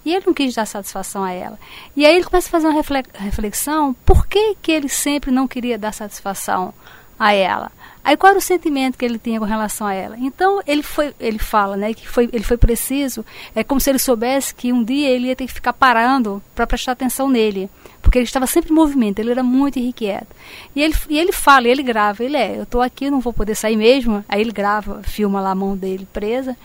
E 0.05 0.15
ele 0.15 0.24
não 0.25 0.34
quis 0.34 0.55
dar 0.55 0.65
satisfação 0.65 1.22
a 1.22 1.34
ela. 1.34 1.60
E 1.93 2.05
aí 2.05 2.15
ele 2.15 2.24
começa 2.24 2.48
a 2.48 2.51
fazer 2.51 2.67
uma 2.67 2.81
reflexão, 3.15 3.93
por 4.05 4.25
que, 4.25 4.55
que 4.62 4.72
ele 4.72 4.88
sempre 4.88 5.31
não 5.31 5.50
queria 5.50 5.77
dar 5.77 5.93
satisfação 5.93 6.74
a 7.19 7.34
ela? 7.34 7.69
Aí 8.03 8.15
qual 8.18 8.32
era 8.32 8.39
o 8.39 8.41
sentimento 8.41 8.98
que 8.98 9.06
ele 9.06 9.20
tinha 9.20 9.39
com 9.39 9.46
relação 9.46 9.86
a 9.86 9.94
ela? 9.94 10.18
Então 10.18 10.62
ele 10.65 10.82
foi, 10.82 11.13
ele 11.20 11.38
fala, 11.38 11.75
né, 11.75 11.94
que 11.94 12.08
foi, 12.08 12.29
ele 12.32 12.44
foi 12.44 12.58
preciso, 12.58 13.25
é 13.53 13.63
como 13.63 13.79
se 13.79 13.89
ele 13.89 14.00
soubesse 14.00 14.56
que 14.56 14.72
um 14.72 14.84
dia 14.84 15.10
ele 15.10 15.27
ia 15.27 15.36
ter 15.36 15.46
que 15.46 15.53
ficar 15.53 15.74
parando 15.74 16.41
para 16.56 16.65
prestar 16.65 16.94
atenção 16.94 17.29
nele, 17.29 17.70
porque 18.01 18.18
ele 18.18 18.25
estava 18.25 18.48
sempre 18.48 18.72
em 18.72 18.75
movimento, 18.75 19.20
ele 19.20 19.32
era 19.32 19.44
muito 19.44 19.77
irrequieto. 19.77 20.27
E 20.75 20.82
ele, 20.82 20.96
e 21.10 21.20
ele 21.20 21.32
fala, 21.32 21.68
ele 21.68 21.84
grava, 21.84 22.24
ele 22.24 22.38
é, 22.38 22.58
eu 22.58 22.63
estou 22.63 22.82
aqui, 22.82 23.12
não 23.12 23.20
vou 23.20 23.34
poder 23.34 23.56
sair 23.56 23.75
mesmo. 23.75 24.24
Aí 24.27 24.41
ele 24.41 24.51
grava, 24.51 25.03
filma 25.03 25.41
lá 25.41 25.51
a 25.51 25.56
mão 25.56 25.75
dele 25.75 26.08
presa 26.12 26.58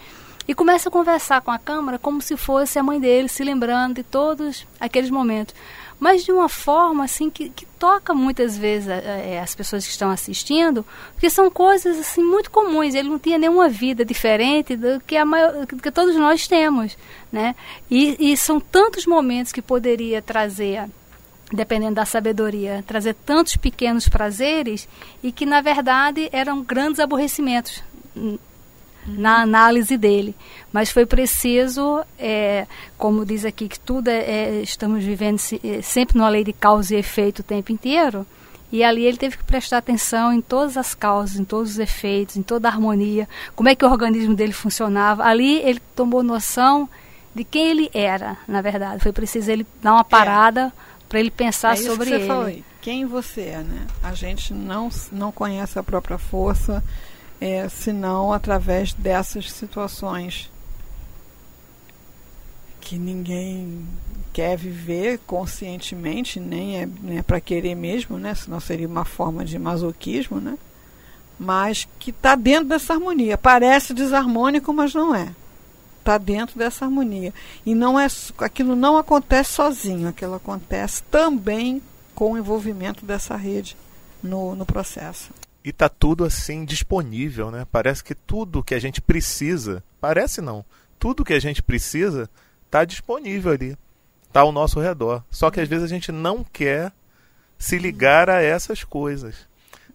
e 0.47 0.55
começa 0.55 0.88
a 0.88 0.93
conversar 0.93 1.41
com 1.41 1.50
a 1.50 1.59
câmera 1.59 1.99
como 1.99 2.21
se 2.21 2.37
fosse 2.37 2.79
a 2.79 2.83
mãe 2.83 3.00
dele, 3.00 3.29
se 3.29 3.43
lembrando 3.43 3.97
de 3.97 4.03
todos 4.03 4.67
aqueles 4.79 5.11
momentos 5.11 5.55
mas 5.99 6.25
de 6.25 6.33
uma 6.33 6.49
forma 6.49 7.05
assim 7.05 7.31
que, 7.31 7.49
que 7.49 7.67
toca 7.79 8.15
muitas 8.15 8.57
vezes 8.57 8.89
é, 8.89 9.41
as 9.41 9.55
pessoas 9.55 9.85
que 9.85 9.91
estão 9.91 10.11
assistindo, 10.11 10.85
porque 11.13 11.31
são 11.31 11.51
coisas 11.51 11.99
assim 11.99 12.23
muito 12.23 12.51
comuns. 12.51 12.95
Ele 12.95 13.09
não 13.09 13.19
tinha 13.19 13.39
nenhuma 13.39 13.69
vida 13.69 14.05
diferente 14.05 14.77
do 14.77 15.01
que 15.01 15.17
a 15.17 15.25
maior, 15.25 15.67
que 15.67 15.91
todos 15.91 16.17
nós 16.17 16.47
temos, 16.47 16.97
né? 17.33 17.55
E, 17.91 18.33
e 18.33 18.37
são 18.37 18.61
tantos 18.61 19.07
momentos 19.07 19.53
que 19.53 19.63
poderia 19.63 20.21
trazer 20.21 20.89
dependendo 21.53 21.95
da 21.95 22.05
sabedoria, 22.05 22.83
trazer 22.87 23.15
tantos 23.15 23.57
pequenos 23.57 24.09
prazeres 24.09 24.89
e 25.23 25.31
que 25.31 25.47
na 25.47 25.61
verdade 25.61 26.29
eram 26.33 26.63
grandes 26.63 26.99
aborrecimentos 26.99 27.83
na 29.07 29.43
análise 29.43 29.97
dele. 29.97 30.35
Mas 30.73 30.91
foi 30.91 31.07
preciso, 31.07 32.03
é, 32.19 32.67
como 32.99 33.25
diz 33.25 33.45
aqui, 33.45 33.69
que 33.69 33.79
tudo 33.79 34.09
é, 34.09 34.19
é 34.19 34.63
estamos 34.63 35.05
vivendo 35.05 35.39
se, 35.39 35.61
é, 35.65 35.83
sempre 35.83 36.17
numa 36.17 36.29
lei 36.29 36.45
de 36.45 36.53
causa 36.53 36.95
e 36.95 36.99
efeito 36.99 37.41
o 37.41 37.45
tempo 37.45 37.73
inteiro. 37.73 38.27
E 38.73 38.83
ali 38.83 39.05
ele 39.05 39.17
teve 39.17 39.37
que 39.37 39.45
prestar 39.45 39.79
atenção 39.79 40.33
em 40.33 40.41
todas 40.41 40.77
as 40.77 40.95
causas, 40.95 41.39
em 41.39 41.45
todos 41.45 41.73
os 41.73 41.79
efeitos, 41.79 42.37
em 42.37 42.43
toda 42.43 42.69
a 42.69 42.73
harmonia, 42.73 43.29
como 43.55 43.69
é 43.69 43.75
que 43.75 43.85
o 43.85 43.89
organismo 43.89 44.35
dele 44.35 44.53
funcionava. 44.53 45.23
Ali 45.23 45.59
ele 45.61 45.81
tomou 45.95 46.23
noção 46.25 46.89
de 47.35 47.45
quem 47.45 47.71
ele 47.71 47.91
era, 47.95 48.37
na 48.49 48.61
verdade. 48.61 49.03
Foi 49.03 49.13
preciso 49.13 49.51
ele 49.51 49.67
dar 49.81 49.93
uma 49.93 50.01
é. 50.01 50.05
parada 50.05 50.73
para 51.09 51.21
ele 51.21 51.31
pensar 51.31 51.75
é 51.75 51.77
sobre 51.77 52.11
ele. 52.11 52.27
Falou, 52.27 52.53
quem 52.81 53.07
você 53.07 53.43
é, 53.43 53.59
né? 53.59 53.87
A 54.03 54.13
gente 54.13 54.53
não, 54.53 54.89
não 55.13 55.31
conhece 55.33 55.79
a 55.79 55.83
própria 55.83 56.19
força, 56.19 56.83
é, 57.41 57.69
senão 57.69 58.33
através 58.33 58.93
dessas 58.93 59.50
situações 59.50 60.50
que 62.81 62.99
ninguém 62.99 63.87
quer 64.33 64.57
viver 64.59 65.19
conscientemente, 65.26 66.38
nem 66.38 66.81
é, 66.81 66.88
é 67.17 67.23
para 67.23 67.41
querer 67.41 67.75
mesmo, 67.75 68.19
né? 68.19 68.35
senão 68.35 68.61
seria 68.61 68.87
uma 68.87 69.05
forma 69.05 69.45
de 69.45 69.59
masoquismo, 69.59 70.41
né? 70.41 70.59
mas 71.38 71.88
que 71.99 72.11
está 72.11 72.35
dentro 72.35 72.69
dessa 72.69 72.93
harmonia. 72.93 73.38
Parece 73.38 73.95
desarmônico, 73.95 74.73
mas 74.73 74.95
não 74.95 75.14
é. 75.14 75.35
Está 76.00 76.19
dentro 76.19 76.59
dessa 76.59 76.85
harmonia. 76.85 77.33
E 77.64 77.75
não 77.75 77.99
é 77.99 78.07
aquilo 78.38 78.76
não 78.76 78.99
acontece 78.99 79.53
sozinho, 79.53 80.09
aquilo 80.09 80.35
acontece 80.35 81.03
também 81.05 81.81
com 82.14 82.33
o 82.33 82.38
envolvimento 82.38 83.07
dessa 83.07 83.35
rede 83.35 83.76
no, 84.23 84.55
no 84.55 84.67
processo 84.67 85.31
e 85.64 85.73
tá 85.73 85.88
tudo 85.88 86.25
assim 86.25 86.64
disponível, 86.64 87.50
né? 87.50 87.66
Parece 87.73 88.04
que 88.04 88.14
tudo 88.14 88.62
que 88.62 88.75
a 88.75 88.78
gente 88.78 89.00
precisa, 89.00 89.83
parece 89.99 90.42
não, 90.42 90.64
tudo 90.99 91.25
que 91.25 91.33
a 91.33 91.40
gente 91.40 91.62
precisa 91.62 92.28
tá 92.71 92.85
disponível 92.85 93.52
ali, 93.52 93.76
tá 94.30 94.40
ao 94.40 94.52
nosso 94.52 94.78
redor. 94.78 95.25
Só 95.30 95.50
que 95.50 95.61
às 95.61 95.68
vezes 95.68 95.85
a 95.85 95.88
gente 95.88 96.12
não 96.12 96.44
quer 96.44 96.92
se 97.59 97.78
ligar 97.78 98.28
a 98.28 98.42
essas 98.42 98.85
coisas. 98.85 99.49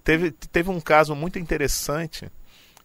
Teve, 0.04 0.32
teve 0.32 0.72
um 0.72 0.82
caso 0.82 1.16
muito 1.16 1.38
interessante. 1.38 2.32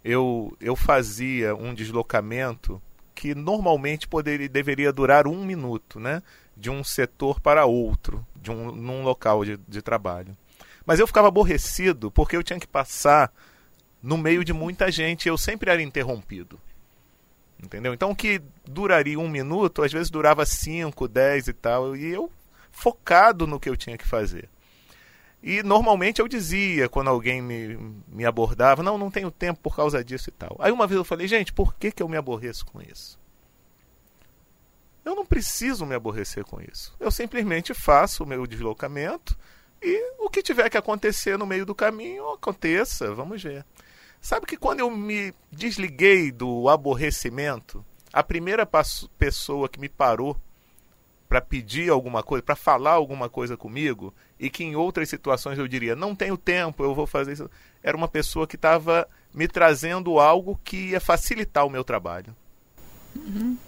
Eu, 0.04 0.54
eu 0.60 0.76
fazia 0.76 1.54
um 1.54 1.72
deslocamento 1.72 2.82
que 3.14 3.34
normalmente 3.34 4.06
poderia, 4.06 4.48
deveria 4.48 4.92
durar 4.92 5.26
um 5.26 5.42
minuto, 5.44 5.98
né? 5.98 6.22
De 6.54 6.68
um 6.68 6.84
setor 6.84 7.40
para 7.40 7.64
outro, 7.64 8.26
de 8.36 8.50
um, 8.50 8.70
num 8.72 9.02
local 9.02 9.44
de, 9.44 9.58
de 9.66 9.80
trabalho. 9.80 10.36
Mas 10.86 11.00
eu 11.00 11.06
ficava 11.06 11.28
aborrecido 11.28 12.10
porque 12.10 12.36
eu 12.36 12.42
tinha 12.42 12.60
que 12.60 12.66
passar 12.66 13.32
no 14.02 14.18
meio 14.18 14.44
de 14.44 14.52
muita 14.52 14.90
gente. 14.90 15.28
Eu 15.28 15.38
sempre 15.38 15.70
era 15.70 15.82
interrompido. 15.82 16.60
Entendeu? 17.62 17.94
Então 17.94 18.10
o 18.10 18.16
que 18.16 18.42
duraria 18.66 19.18
um 19.18 19.28
minuto, 19.28 19.82
às 19.82 19.92
vezes 19.92 20.10
durava 20.10 20.44
cinco, 20.44 21.08
dez 21.08 21.48
e 21.48 21.52
tal. 21.52 21.96
E 21.96 22.06
eu 22.06 22.30
focado 22.70 23.46
no 23.46 23.58
que 23.58 23.68
eu 23.68 23.76
tinha 23.76 23.96
que 23.96 24.06
fazer. 24.06 24.48
E 25.42 25.62
normalmente 25.62 26.20
eu 26.20 26.28
dizia, 26.28 26.88
quando 26.88 27.08
alguém 27.08 27.42
me, 27.42 27.76
me 28.08 28.24
abordava, 28.24 28.82
não, 28.82 28.96
não 28.96 29.10
tenho 29.10 29.30
tempo 29.30 29.60
por 29.62 29.76
causa 29.76 30.02
disso 30.02 30.30
e 30.30 30.32
tal. 30.32 30.56
Aí 30.58 30.72
uma 30.72 30.86
vez 30.86 30.96
eu 30.96 31.04
falei, 31.04 31.28
gente, 31.28 31.52
por 31.52 31.74
que, 31.74 31.92
que 31.92 32.02
eu 32.02 32.08
me 32.08 32.16
aborreço 32.16 32.64
com 32.64 32.80
isso? 32.80 33.18
Eu 35.04 35.14
não 35.14 35.26
preciso 35.26 35.84
me 35.84 35.94
aborrecer 35.94 36.44
com 36.44 36.60
isso. 36.62 36.94
Eu 36.98 37.10
simplesmente 37.10 37.74
faço 37.74 38.24
o 38.24 38.26
meu 38.26 38.46
deslocamento 38.46 39.36
e 39.84 40.14
o 40.18 40.30
que 40.30 40.42
tiver 40.42 40.70
que 40.70 40.78
acontecer 40.78 41.38
no 41.38 41.46
meio 41.46 41.66
do 41.66 41.74
caminho, 41.74 42.30
aconteça, 42.30 43.12
vamos 43.14 43.42
ver. 43.42 43.66
Sabe 44.18 44.46
que 44.46 44.56
quando 44.56 44.80
eu 44.80 44.90
me 44.90 45.34
desliguei 45.52 46.32
do 46.32 46.70
aborrecimento, 46.70 47.84
a 48.10 48.22
primeira 48.22 48.66
pessoa 49.18 49.68
que 49.68 49.78
me 49.78 49.88
parou 49.88 50.34
para 51.28 51.40
pedir 51.40 51.90
alguma 51.90 52.22
coisa, 52.22 52.42
para 52.42 52.56
falar 52.56 52.92
alguma 52.92 53.28
coisa 53.28 53.56
comigo, 53.56 54.14
e 54.40 54.48
que 54.48 54.64
em 54.64 54.74
outras 54.74 55.10
situações 55.10 55.58
eu 55.58 55.68
diria, 55.68 55.94
não 55.94 56.14
tenho 56.14 56.38
tempo, 56.38 56.82
eu 56.82 56.94
vou 56.94 57.06
fazer 57.06 57.32
isso, 57.32 57.50
era 57.82 57.96
uma 57.96 58.08
pessoa 58.08 58.46
que 58.46 58.56
estava 58.56 59.06
me 59.34 59.46
trazendo 59.46 60.18
algo 60.18 60.58
que 60.64 60.90
ia 60.90 61.00
facilitar 61.00 61.66
o 61.66 61.70
meu 61.70 61.84
trabalho. 61.84 62.34
Uhum. 63.14 63.58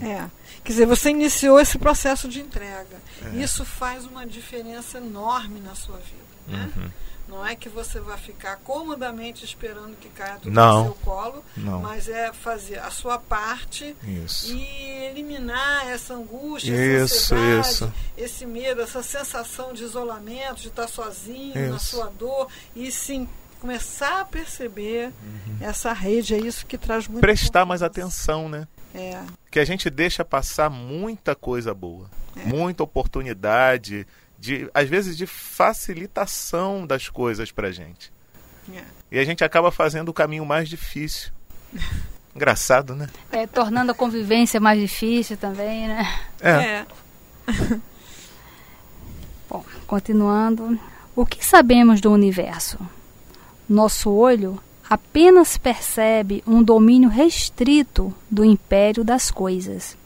É. 0.00 0.28
Quer 0.62 0.72
dizer, 0.72 0.86
você 0.86 1.10
iniciou 1.10 1.60
esse 1.60 1.78
processo 1.78 2.28
de 2.28 2.40
entrega. 2.40 2.96
É. 3.22 3.36
Isso 3.36 3.64
faz 3.64 4.04
uma 4.06 4.26
diferença 4.26 4.98
enorme 4.98 5.60
na 5.60 5.74
sua 5.74 5.96
vida. 5.96 6.24
Né? 6.46 6.70
Uhum. 6.76 6.90
Não 7.26 7.44
é 7.44 7.56
que 7.56 7.68
você 7.68 7.98
vai 8.00 8.18
ficar 8.18 8.56
comodamente 8.56 9.44
esperando 9.44 9.96
que 9.96 10.08
caia 10.10 10.36
tudo 10.36 10.52
não, 10.52 10.80
no 10.80 10.84
seu 10.84 10.94
colo, 10.96 11.44
não. 11.56 11.80
mas 11.80 12.08
é 12.08 12.32
fazer 12.32 12.78
a 12.78 12.90
sua 12.90 13.18
parte 13.18 13.96
isso. 14.02 14.52
e 14.52 14.62
eliminar 15.10 15.88
essa 15.88 16.14
angústia, 16.14 16.70
isso, 16.70 17.34
essa 17.34 17.70
isso. 17.70 17.92
esse 18.16 18.44
medo, 18.44 18.82
essa 18.82 19.02
sensação 19.02 19.72
de 19.72 19.84
isolamento, 19.84 20.60
de 20.60 20.68
estar 20.68 20.86
sozinho 20.86 21.58
isso. 21.58 21.72
na 21.72 21.78
sua 21.78 22.06
dor 22.06 22.48
e 22.76 22.92
sim 22.92 23.26
começar 23.58 24.20
a 24.20 24.24
perceber 24.26 25.06
uhum. 25.06 25.56
essa 25.62 25.94
rede, 25.94 26.34
é 26.34 26.38
isso 26.38 26.66
que 26.66 26.76
traz 26.76 27.08
muito 27.08 27.22
prestar 27.22 27.64
mais 27.64 27.82
atenção, 27.82 28.46
né? 28.46 28.68
É. 28.94 29.20
Que 29.50 29.58
a 29.58 29.64
gente 29.64 29.90
deixa 29.90 30.24
passar 30.24 30.70
muita 30.70 31.34
coisa 31.34 31.74
boa, 31.74 32.08
é. 32.36 32.44
muita 32.44 32.82
oportunidade, 32.82 34.06
de, 34.38 34.70
às 34.72 34.88
vezes 34.88 35.16
de 35.16 35.26
facilitação 35.26 36.86
das 36.86 37.08
coisas 37.08 37.50
pra 37.50 37.72
gente. 37.72 38.12
É. 38.72 38.84
E 39.10 39.18
a 39.18 39.24
gente 39.24 39.42
acaba 39.42 39.70
fazendo 39.70 40.08
o 40.10 40.14
caminho 40.14 40.44
mais 40.46 40.68
difícil. 40.68 41.32
Engraçado, 42.34 42.96
né? 42.96 43.08
É, 43.30 43.46
tornando 43.46 43.92
a 43.92 43.94
convivência 43.94 44.58
mais 44.58 44.80
difícil 44.80 45.36
também, 45.36 45.86
né? 45.86 46.20
É. 46.40 46.50
é. 46.50 46.86
Bom, 49.48 49.64
continuando. 49.86 50.78
O 51.14 51.24
que 51.24 51.44
sabemos 51.44 52.00
do 52.00 52.10
universo? 52.10 52.76
Nosso 53.68 54.10
olho 54.10 54.60
apenas 54.88 55.56
percebe 55.56 56.42
um 56.46 56.62
domínio 56.62 57.08
restrito 57.08 58.12
do 58.30 58.44
império 58.44 59.02
das 59.02 59.30
coisas. 59.30 59.96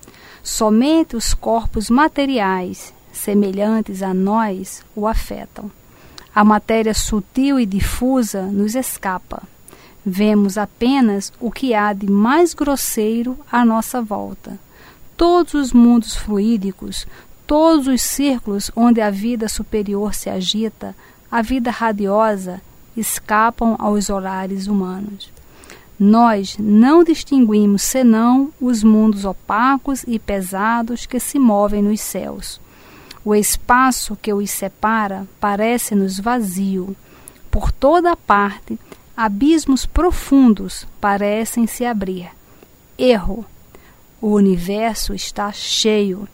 Somente 0.43 1.17
os 1.17 1.35
corpos 1.35 1.91
materiais, 1.91 2.95
semelhantes 3.13 4.03
a 4.03 4.15
nós, 4.15 4.83
o 4.95 5.07
afetam. 5.07 5.71
A 6.35 6.45
matéria 6.45 6.95
sutil 6.95 7.59
e 7.59 7.67
difusa 7.67 8.43
nos 8.43 8.75
escapa. 8.75 9.43
Vemos 10.07 10.57
apenas 10.57 11.33
o 11.41 11.51
que 11.51 11.75
há 11.75 11.93
de 11.93 12.11
mais 12.11 12.55
grosseiro 12.55 13.37
à 13.51 13.65
nossa 13.65 14.01
volta. 14.01 14.59
Todos 15.17 15.55
os 15.55 15.73
mundos 15.73 16.15
fluídicos, 16.15 17.07
todos 17.47 17.89
os 17.89 18.01
círculos 18.01 18.71
onde 18.77 19.01
a 19.01 19.11
vida 19.11 19.49
superior 19.49 20.15
se 20.15 20.31
agita, 20.31 20.95
a 21.31 21.43
vida 21.43 21.71
radiosa, 21.71 22.63
escapam 22.99 23.77
aos 23.79 24.11
olhares 24.11 24.67
humanos. 24.67 25.33
Nós 25.99 26.57
não 26.59 27.03
distinguimos 27.03 27.83
senão 27.83 28.53
os 28.61 28.83
mundos 28.83 29.25
opacos 29.25 30.05
e 30.07 30.19
pesados 30.19 31.07
que 31.07 31.19
se 31.19 31.39
movem 31.39 31.83
nos 31.83 32.01
céus. 32.01 32.61
O 33.25 33.35
espaço 33.35 34.17
que 34.21 34.33
os 34.33 34.51
separa 34.51 35.27
parece-nos 35.41 36.21
vazio. 36.21 36.97
Por 37.51 37.73
toda 37.73 38.17
parte, 38.17 38.79
abismos 39.17 39.85
profundos 39.87 40.87
parecem 41.01 41.67
se 41.67 41.85
abrir. 41.85 42.31
Erro. 42.97 43.45
O 44.21 44.35
universo 44.35 45.15
está 45.15 45.53
cheio 45.53 46.29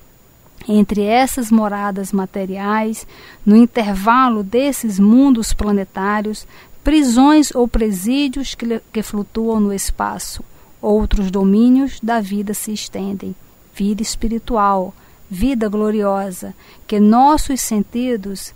entre 0.69 1.03
essas 1.03 1.51
moradas 1.51 2.13
materiais, 2.13 3.07
no 3.45 3.57
intervalo 3.57 4.43
desses 4.43 4.99
mundos 4.99 5.53
planetários, 5.53 6.47
prisões 6.83 7.55
ou 7.55 7.67
presídios 7.69 8.55
que, 8.55 8.81
que 8.93 9.03
flutuam 9.03 9.61
no 9.61 9.73
espaço. 9.73 10.43
Outros 10.81 11.31
domínios 11.31 11.99
da 12.03 12.21
vida 12.21 12.53
se 12.53 12.73
estendem. 12.73 13.35
Vida 13.75 14.03
espiritual, 14.03 14.95
vida 15.31 15.69
gloriosa, 15.69 16.55
que 16.87 17.01
nossos 17.01 17.61
sentidos 17.61 18.55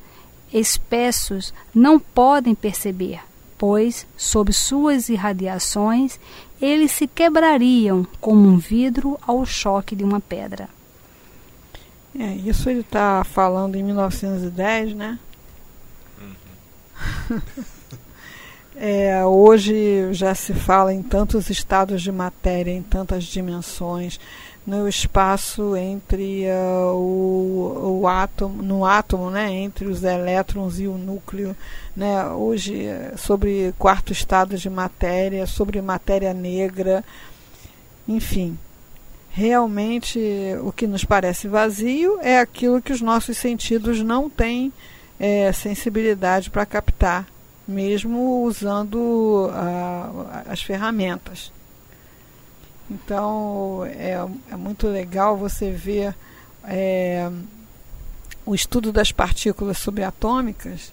espessos 0.53 1.53
não 1.75 1.99
podem 1.99 2.55
perceber, 2.55 3.21
pois, 3.57 4.07
sob 4.17 4.53
suas 4.53 5.09
irradiações, 5.09 6.19
eles 6.61 6.93
se 6.93 7.07
quebrariam 7.07 8.07
como 8.21 8.49
um 8.49 8.59
vidro 8.59 9.19
ao 9.27 9.45
choque 9.45 9.97
de 9.97 10.05
uma 10.05 10.21
pedra. 10.21 10.69
É, 12.19 12.35
isso 12.35 12.71
ele 12.71 12.81
está 12.81 13.25
falando 13.25 13.77
em 13.77 13.83
1910, 13.83 14.95
né? 14.95 15.19
Uhum. 16.21 17.41
é, 18.77 19.25
hoje 19.25 20.13
já 20.13 20.35
se 20.35 20.55
fala 20.55 20.93
em 20.93 21.03
tantos 21.03 21.51
estados 21.51 22.03
de 22.03 22.13
matéria, 22.13 22.73
em 22.73 22.83
tantas 22.83 23.25
dimensões, 23.25 24.19
no 24.69 24.87
espaço 24.87 25.75
entre 25.75 26.45
uh, 26.45 26.95
o, 26.95 28.01
o 28.03 28.07
átomo, 28.07 28.63
no 28.63 28.85
átomo, 28.85 29.31
né, 29.31 29.51
entre 29.51 29.87
os 29.87 30.05
elétrons 30.05 30.79
e 30.79 30.87
o 30.87 30.99
núcleo, 30.99 31.57
né, 31.97 32.27
hoje 32.27 32.85
sobre 33.17 33.75
quarto 33.79 34.13
estado 34.13 34.59
de 34.59 34.69
matéria, 34.69 35.47
sobre 35.47 35.81
matéria 35.81 36.35
negra, 36.35 37.03
enfim, 38.07 38.59
realmente 39.31 40.19
o 40.63 40.73
que 40.73 40.87
nos 40.87 41.05
parece 41.05 41.49
vazio 41.49 42.19
é 42.21 42.39
aquilo 42.39 42.83
que 42.83 42.93
os 42.93 43.01
nossos 43.01 43.37
sentidos 43.37 44.03
não 44.03 44.29
têm 44.29 44.73
é, 45.19 45.53
sensibilidade 45.53 46.51
para 46.51 46.67
captar, 46.67 47.27
mesmo 47.67 48.43
usando 48.43 49.51
as 50.47 50.63
ferramentas. 50.63 51.53
Então 52.91 53.85
é, 53.85 54.19
é, 54.51 54.57
muito 54.57 54.89
legal 54.89 55.37
você 55.37 55.71
ver 55.71 56.15
é, 56.65 57.31
o 58.47 58.55
estudo 58.55 58.91
das 58.91 59.13
partículas 59.13 59.79
subatômicas 59.79 60.93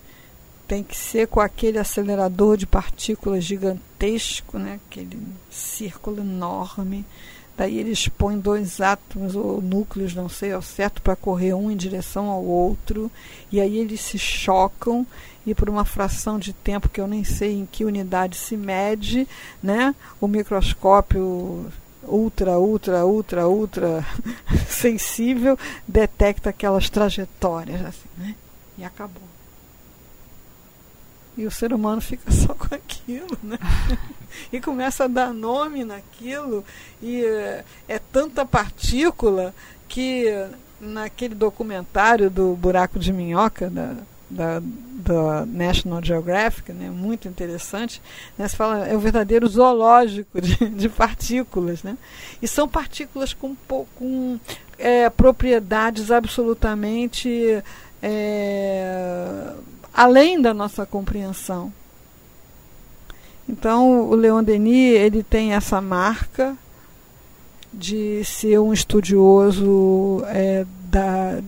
tem 0.67 0.83
que 0.83 0.97
ser 0.97 1.27
com 1.27 1.39
aquele 1.39 1.77
acelerador 1.77 2.57
de 2.57 2.65
partículas 2.65 3.43
gigantesco, 3.43 4.57
né? 4.57 4.79
aquele 4.89 5.19
círculo 5.49 6.21
enorme 6.21 7.05
Daí 7.57 7.77
eles 7.77 8.07
põem 8.09 8.37
dois 8.37 8.81
átomos 8.81 9.35
ou 9.35 9.61
núcleos, 9.61 10.13
não 10.13 10.27
sei 10.27 10.51
ao 10.51 10.61
certo, 10.61 11.01
para 11.01 11.15
correr 11.15 11.53
um 11.53 11.71
em 11.71 11.77
direção 11.77 12.27
ao 12.29 12.43
outro. 12.43 13.09
E 13.51 13.61
aí 13.61 13.77
eles 13.77 14.01
se 14.01 14.19
chocam 14.19 15.07
e 15.45 15.55
por 15.55 15.69
uma 15.69 15.85
fração 15.85 16.37
de 16.37 16.51
tempo 16.51 16.89
que 16.89 16.99
eu 16.99 17.07
nem 17.07 17.23
sei 17.23 17.59
em 17.59 17.65
que 17.65 17.85
unidade 17.85 18.35
se 18.35 18.57
mede, 18.57 19.27
né? 19.61 19.95
O 20.19 20.27
microscópio 20.27 21.71
ultra, 22.03 22.59
ultra, 22.59 23.05
ultra, 23.05 23.47
ultra 23.47 24.05
sensível 24.67 25.57
detecta 25.87 26.49
aquelas 26.49 26.89
trajetórias 26.89 27.81
assim, 27.81 28.09
né? 28.17 28.35
E 28.77 28.83
acabou. 28.83 29.23
E 31.37 31.45
o 31.45 31.51
ser 31.51 31.73
humano 31.73 32.01
fica 32.01 32.31
só 32.31 32.53
com 32.53 32.73
aquilo, 32.73 33.37
né? 33.43 33.57
e 34.51 34.59
começa 34.59 35.05
a 35.05 35.07
dar 35.07 35.33
nome 35.33 35.83
naquilo, 35.83 36.63
e 37.01 37.23
é, 37.23 37.63
é 37.87 37.99
tanta 37.99 38.45
partícula 38.45 39.53
que 39.87 40.25
naquele 40.79 41.35
documentário 41.35 42.29
do 42.29 42.55
Buraco 42.55 42.99
de 42.99 43.13
Minhoca, 43.13 43.69
da, 43.69 43.95
da, 44.29 44.61
da 44.61 45.45
National 45.45 46.03
Geographic, 46.03 46.71
né, 46.73 46.89
muito 46.89 47.27
interessante, 47.27 48.01
né, 48.37 48.47
se 48.47 48.55
fala, 48.55 48.85
é 48.87 48.95
o 48.95 48.99
verdadeiro 48.99 49.47
zoológico 49.47 50.41
de, 50.41 50.57
de 50.69 50.89
partículas. 50.89 51.83
Né? 51.83 51.97
E 52.41 52.47
são 52.47 52.67
partículas 52.67 53.33
com, 53.33 53.55
com 53.95 54.39
é, 54.77 55.09
propriedades 55.09 56.11
absolutamente 56.11 57.63
é, 58.01 59.53
além 59.95 60.41
da 60.41 60.53
nossa 60.53 60.85
compreensão. 60.85 61.71
Então, 63.47 64.09
o 64.09 64.15
Leon 64.15 64.43
Denis 64.43 64.95
ele 64.95 65.23
tem 65.23 65.53
essa 65.53 65.79
marca 65.79 66.57
de 67.73 68.23
ser 68.25 68.59
um 68.59 68.73
estudioso 68.73 70.21
é, 70.25 70.65
da, 70.89 71.41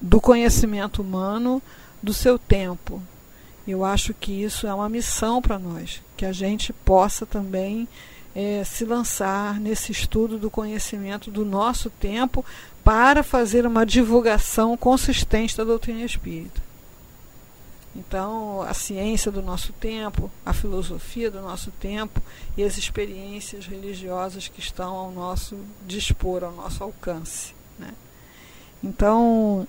do 0.00 0.20
conhecimento 0.20 1.02
humano 1.02 1.60
do 2.02 2.14
seu 2.14 2.38
tempo. 2.38 3.02
Eu 3.66 3.84
acho 3.84 4.14
que 4.14 4.32
isso 4.32 4.66
é 4.66 4.72
uma 4.72 4.88
missão 4.88 5.42
para 5.42 5.58
nós, 5.58 6.00
que 6.16 6.24
a 6.24 6.32
gente 6.32 6.72
possa 6.72 7.26
também 7.26 7.88
é, 8.34 8.62
se 8.64 8.84
lançar 8.84 9.58
nesse 9.58 9.90
estudo 9.90 10.38
do 10.38 10.50
conhecimento 10.50 11.30
do 11.30 11.44
nosso 11.44 11.90
tempo 11.90 12.44
para 12.84 13.22
fazer 13.22 13.66
uma 13.66 13.84
divulgação 13.84 14.76
consistente 14.76 15.56
da 15.56 15.64
doutrina 15.64 16.02
espírita. 16.02 16.67
Então, 17.96 18.62
a 18.62 18.74
ciência 18.74 19.30
do 19.32 19.42
nosso 19.42 19.72
tempo, 19.72 20.30
a 20.44 20.52
filosofia 20.52 21.30
do 21.30 21.40
nosso 21.40 21.70
tempo 21.70 22.22
e 22.56 22.62
as 22.62 22.76
experiências 22.78 23.66
religiosas 23.66 24.46
que 24.46 24.60
estão 24.60 24.94
ao 24.94 25.10
nosso 25.10 25.58
dispor, 25.86 26.44
ao 26.44 26.52
nosso 26.52 26.84
alcance. 26.84 27.54
Né? 27.78 27.92
Então, 28.82 29.66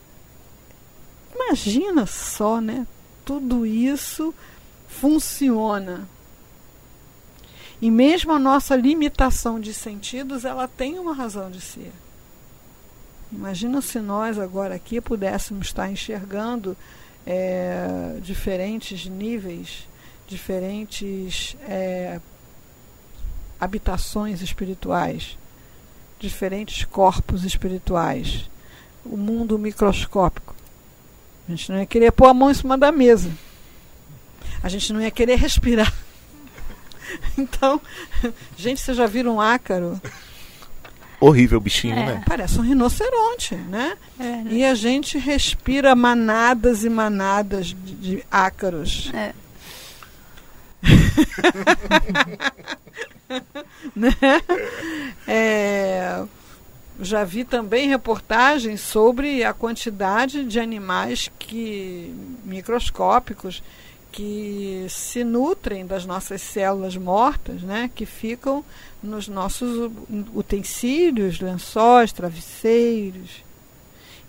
imagina 1.34 2.06
só, 2.06 2.60
né? 2.60 2.86
Tudo 3.26 3.66
isso 3.66 4.34
funciona. 4.88 6.08
E 7.82 7.90
mesmo 7.90 8.34
a 8.34 8.40
nossa 8.40 8.76
limitação 8.76 9.60
de 9.60 9.74
sentidos, 9.74 10.44
ela 10.44 10.68
tem 10.68 11.00
uma 11.00 11.14
razão 11.14 11.50
de 11.50 11.62
ser. 11.62 11.94
Imagina 13.32 13.82
se 13.82 14.00
nós 14.00 14.38
agora 14.38 14.76
aqui 14.76 15.00
pudéssemos 15.00 15.68
estar 15.68 15.90
enxergando 15.90 16.76
é, 17.30 18.18
diferentes 18.24 19.06
níveis, 19.06 19.88
diferentes 20.28 21.56
é, 21.62 22.20
habitações 23.60 24.42
espirituais, 24.42 25.38
diferentes 26.20 26.86
corpos 26.86 27.44
espirituais, 27.44 28.50
o 29.06 29.16
mundo 29.16 29.60
microscópico. 29.60 30.56
A 31.48 31.52
gente 31.52 31.72
não 31.72 31.78
ia 31.78 31.86
querer 31.86 32.12
pôr 32.12 32.26
a 32.26 32.34
mão 32.34 32.50
em 32.50 32.56
cima 32.56 32.76
da 32.76 32.92
mesa. 32.92 33.32
A 34.64 34.68
gente 34.68 34.92
não 34.92 35.00
ia 35.00 35.12
querer 35.12 35.36
respirar. 35.36 35.94
Então, 37.36 37.82
gente, 38.56 38.80
vocês 38.80 38.96
já 38.96 39.08
viram 39.08 39.38
um 39.38 39.42
ácaro? 39.42 40.00
Horrível 41.20 41.60
bichinho, 41.60 41.98
é. 41.98 42.06
né? 42.06 42.24
Parece 42.26 42.60
um 42.60 42.64
rinoceronte, 42.64 43.56
né? 43.56 43.98
É, 44.20 44.24
né? 44.24 44.48
E 44.50 44.66
a 44.66 44.74
gente 44.74 45.18
respira 45.18 45.96
manadas 45.96 46.84
e 46.84 46.90
manadas 46.90 47.68
de, 47.68 47.96
de 47.96 48.24
ácaros. 48.32 49.12
É. 49.14 49.34
né? 53.96 54.16
É, 55.28 56.24
já 57.02 57.24
vi 57.24 57.44
também 57.44 57.88
reportagens 57.88 58.82
sobre 58.82 59.44
a 59.44 59.54
quantidade 59.54 60.44
de 60.46 60.60
animais 60.60 61.32
que 61.38 62.14
microscópicos 62.44 63.62
que 64.12 64.88
se 64.90 65.24
nutrem 65.24 65.86
das 65.86 66.06
nossas 66.06 66.42
células 66.42 66.98
mortas, 66.98 67.62
né, 67.62 67.90
que 67.94 68.06
ficam 68.06 68.64
nos 69.02 69.28
nossos 69.28 69.92
utensílios, 70.34 71.40
lençóis, 71.40 72.12
travesseiros. 72.12 73.44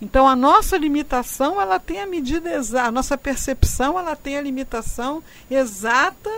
Então 0.01 0.27
a 0.27 0.35
nossa 0.35 0.77
limitação, 0.77 1.61
ela 1.61 1.79
tem 1.79 2.01
a 2.01 2.07
medida 2.07 2.51
exata, 2.51 2.87
a 2.87 2.91
nossa 2.91 3.17
percepção, 3.17 3.99
ela 3.99 4.15
tem 4.15 4.37
a 4.37 4.41
limitação 4.41 5.23
exata 5.49 6.31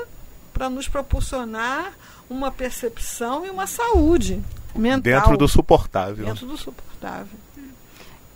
para 0.54 0.70
nos 0.70 0.88
proporcionar 0.88 1.94
uma 2.30 2.52
percepção 2.52 3.46
e 3.46 3.50
uma 3.50 3.68
saúde 3.68 4.42
mental. 4.76 5.22
Dentro 5.22 5.38
do 5.38 5.48
suportável. 5.48 6.26
Dentro 6.26 6.46
do 6.46 6.58
suportável. 6.58 7.38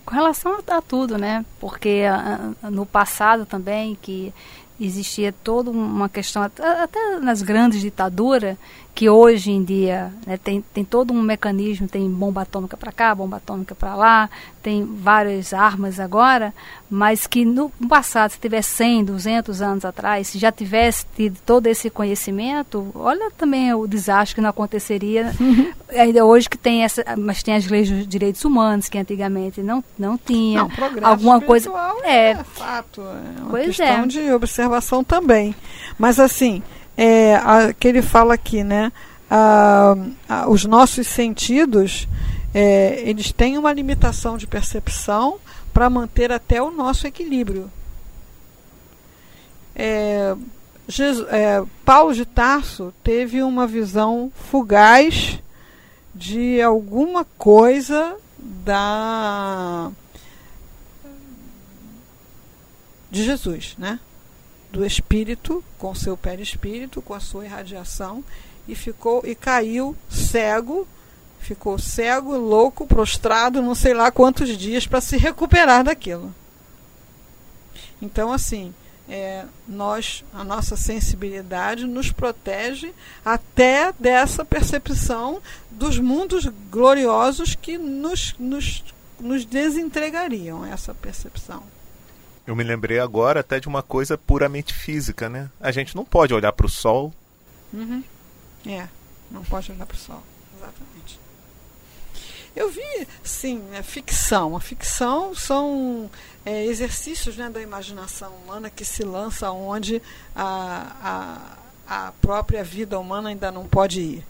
Com 0.06 0.16
relação 0.16 0.58
a, 0.66 0.82
tudo, 0.82 1.18
né? 1.18 1.46
Porque 1.60 2.06
a, 2.10 2.54
a, 2.64 2.72
no 2.72 2.86
passado 2.86 3.46
também 3.46 3.98
que 4.02 4.34
existia 4.80 5.34
toda 5.44 5.72
uma 5.72 6.08
questão, 6.08 6.44
até 6.44 7.20
nas 7.20 7.42
grandes 7.42 7.82
ditaduras, 7.82 8.58
que 8.98 9.08
hoje 9.08 9.52
em 9.52 9.64
dia 9.64 10.12
né, 10.26 10.38
tem, 10.38 10.60
tem 10.74 10.84
todo 10.84 11.14
um 11.14 11.22
mecanismo, 11.22 11.88
tem 11.88 12.10
bomba 12.10 12.42
atômica 12.42 12.76
para 12.76 12.92
cá, 12.92 13.14
bomba 13.14 13.38
atômica 13.38 13.76
para 13.76 13.94
lá, 13.94 14.28
tem 14.64 14.84
várias 14.84 15.54
armas 15.54 16.00
agora, 16.00 16.52
mas 16.90 17.28
que 17.28 17.46
no 17.46 17.70
passado, 17.88 18.32
se 18.32 18.40
tivesse 18.40 18.72
100, 18.72 19.04
200 19.06 19.62
anos 19.62 19.86
atrás, 19.86 20.30
se 20.30 20.40
já 20.40 20.52
tivesse 20.52 21.06
tido 21.16 21.38
todo 21.46 21.68
esse 21.68 21.92
conhecimento, 21.92 22.90
olha 22.96 23.30
também 23.38 23.72
o 23.72 23.86
desastre 23.86 24.34
que 24.34 24.42
não 24.42 24.50
aconteceria, 24.50 25.32
uhum. 25.40 25.72
ainda 25.90 26.26
hoje 26.26 26.50
que 26.50 26.58
tem 26.58 26.84
essa, 26.84 27.06
mas 27.20 27.44
tem 27.44 27.54
as 27.54 27.68
leis 27.68 27.92
dos 27.92 28.08
direitos 28.08 28.44
humanos, 28.44 28.90
que 28.90 28.98
antigamente 28.98 29.62
não, 29.62 29.84
não 29.96 30.18
tinha. 30.18 30.64
Não, 30.64 30.72
alguma 31.08 31.40
coisa 31.40 31.72
é, 32.04 32.32
é 32.32 32.44
fato, 32.44 33.02
é 33.02 33.42
uma 33.42 33.50
pois 33.52 33.68
questão 33.68 34.06
é. 34.06 34.08
de 34.08 34.32
observação 34.32 35.04
também. 35.04 35.56
Mas 36.00 36.20
assim, 36.20 36.64
é, 36.98 37.36
a, 37.36 37.72
que 37.74 37.88
ele 37.88 38.02
fala 38.02 38.34
aqui, 38.34 38.64
né? 38.64 38.92
A, 39.30 39.96
a, 40.28 40.50
os 40.50 40.66
nossos 40.66 41.08
sentidos, 41.08 42.08
é, 42.54 43.02
eles 43.08 43.32
têm 43.32 43.58
uma 43.58 43.72
limitação 43.72 44.38
de 44.38 44.48
percepção 44.48 45.38
para 45.74 45.90
manter 45.90 46.32
até 46.32 46.62
o 46.62 46.72
nosso 46.72 47.06
equilíbrio. 47.06 47.72
É, 49.76 50.36
Jesus, 50.88 51.28
é, 51.30 51.64
Paulo 51.86 52.14
de 52.14 52.26
Tarso 52.26 52.92
teve 53.04 53.44
uma 53.44 53.68
visão 53.68 54.32
fugaz 54.50 55.40
de 56.16 56.60
alguma 56.62 57.24
coisa 57.38 58.16
da 58.40 59.92
de 63.12 63.24
Jesus, 63.24 63.76
né? 63.78 64.00
Do 64.72 64.86
espírito 64.86 65.64
com 65.78 65.96
seu 65.96 66.18
perispírito, 66.18 67.02
com 67.02 67.14
a 67.14 67.20
sua 67.20 67.46
irradiação 67.46 68.24
e 68.68 68.76
ficou 68.76 69.22
e 69.26 69.34
caiu 69.34 69.96
cego, 70.10 70.88
ficou 71.40 71.80
cego, 71.80 72.36
louco, 72.38 72.86
prostrado, 72.86 73.62
não 73.62 73.74
sei 73.74 73.94
lá 73.94 74.12
quantos 74.12 74.58
dias 74.58 74.86
para 74.86 75.00
se 75.00 75.18
recuperar 75.18 75.84
daquilo. 75.84 76.34
Então 78.02 78.32
assim, 78.32 78.74
é, 79.10 79.46
nós 79.68 80.24
a 80.34 80.44
nossa 80.44 80.76
sensibilidade 80.76 81.86
nos 81.86 82.12
protege 82.12 82.94
até 83.24 83.94
dessa 83.98 84.44
percepção 84.44 85.42
dos 85.72 85.98
mundos 85.98 86.46
gloriosos 86.70 87.56
que 87.56 87.78
nos, 87.78 88.36
nos, 88.38 88.84
nos 89.20 89.46
desentregariam 89.46 90.66
essa 90.66 90.94
percepção. 90.94 91.64
Eu 92.48 92.56
me 92.56 92.64
lembrei 92.64 92.98
agora 92.98 93.42
até 93.42 93.60
de 93.60 93.68
uma 93.68 93.84
coisa 93.84 94.18
puramente 94.18 94.74
física, 94.74 95.28
né? 95.28 95.52
A 95.60 95.70
gente 95.70 95.94
não 95.94 96.06
pode 96.06 96.34
olhar 96.34 96.54
para 96.54 96.66
o 96.66 96.70
sol. 96.70 97.14
Uhum. 97.74 98.02
É, 98.66 98.88
não 99.30 99.44
pode 99.44 99.70
olhar 99.70 99.86
para 99.86 99.96
o 99.96 100.00
sol, 100.00 100.24
exatamente. 100.56 101.20
Eu 102.56 102.72
vi, 102.72 103.08
sim, 103.22 103.62
é 103.74 103.84
ficção. 103.84 104.56
A 104.56 104.62
ficção 104.62 105.36
são 105.36 106.10
é, 106.46 106.64
exercícios 106.66 107.36
né, 107.36 107.50
da 107.50 107.62
imaginação 107.62 108.34
humana 108.38 108.70
que 108.70 108.86
se 108.86 109.04
lança 109.04 109.52
onde 109.52 110.02
a, 110.34 111.58
a, 111.88 112.08
a 112.08 112.12
própria 112.14 112.64
vida 112.64 112.98
humana 112.98 113.28
ainda 113.28 113.52
não 113.52 113.68
pode 113.68 114.00
ir. 114.00 114.26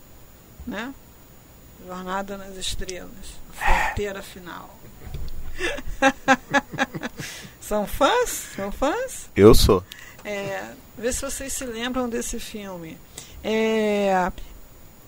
Né? 0.65 0.91
Jornada 1.85 2.35
nas 2.35 2.57
Estrelas, 2.57 3.35
fronteira 3.53 4.23
final. 4.23 4.75
São 7.67 7.85
fãs? 7.85 8.47
São 8.55 8.71
fãs? 8.71 9.29
Eu 9.35 9.53
sou. 9.53 9.83
É, 10.23 10.63
vê 10.97 11.11
se 11.11 11.21
vocês 11.21 11.51
se 11.51 11.65
lembram 11.65 12.07
desse 12.07 12.39
filme. 12.39 12.97
É, 13.43 14.31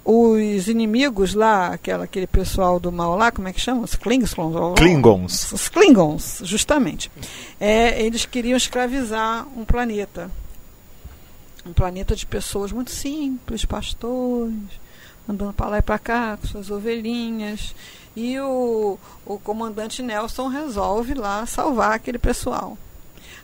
os 0.03 0.67
inimigos 0.67 1.33
lá, 1.33 1.67
aquela, 1.67 2.03
aquele 2.03 2.27
pessoal 2.27 2.77
do 2.77 2.91
mal 2.91 3.15
lá, 3.15 3.31
como 3.31 3.47
é 3.47 3.53
que 3.53 3.61
chama? 3.61 3.83
Os 3.83 3.95
Klingons? 3.95 4.33
Klingons. 4.75 5.53
Os 5.53 5.69
Klingons, 5.69 6.41
justamente. 6.43 7.09
É, 7.61 8.01
eles 8.01 8.25
queriam 8.25 8.57
escravizar 8.57 9.47
um 9.55 9.63
planeta. 9.63 10.29
Um 11.65 11.71
planeta 11.71 12.13
de 12.13 12.25
pessoas 12.25 12.73
muito 12.73 12.91
simples, 12.91 13.63
pastores, 13.63 14.53
andando 15.29 15.53
para 15.53 15.69
lá 15.69 15.77
e 15.77 15.81
para 15.81 15.97
cá 15.97 16.37
com 16.41 16.45
suas 16.45 16.69
ovelhinhas. 16.69 17.73
E 18.21 18.37
o, 18.37 18.99
o 19.25 19.39
comandante 19.39 20.03
Nelson 20.03 20.49
resolve 20.49 21.13
lá 21.13 21.45
salvar 21.45 21.93
aquele 21.93 22.19
pessoal. 22.19 22.77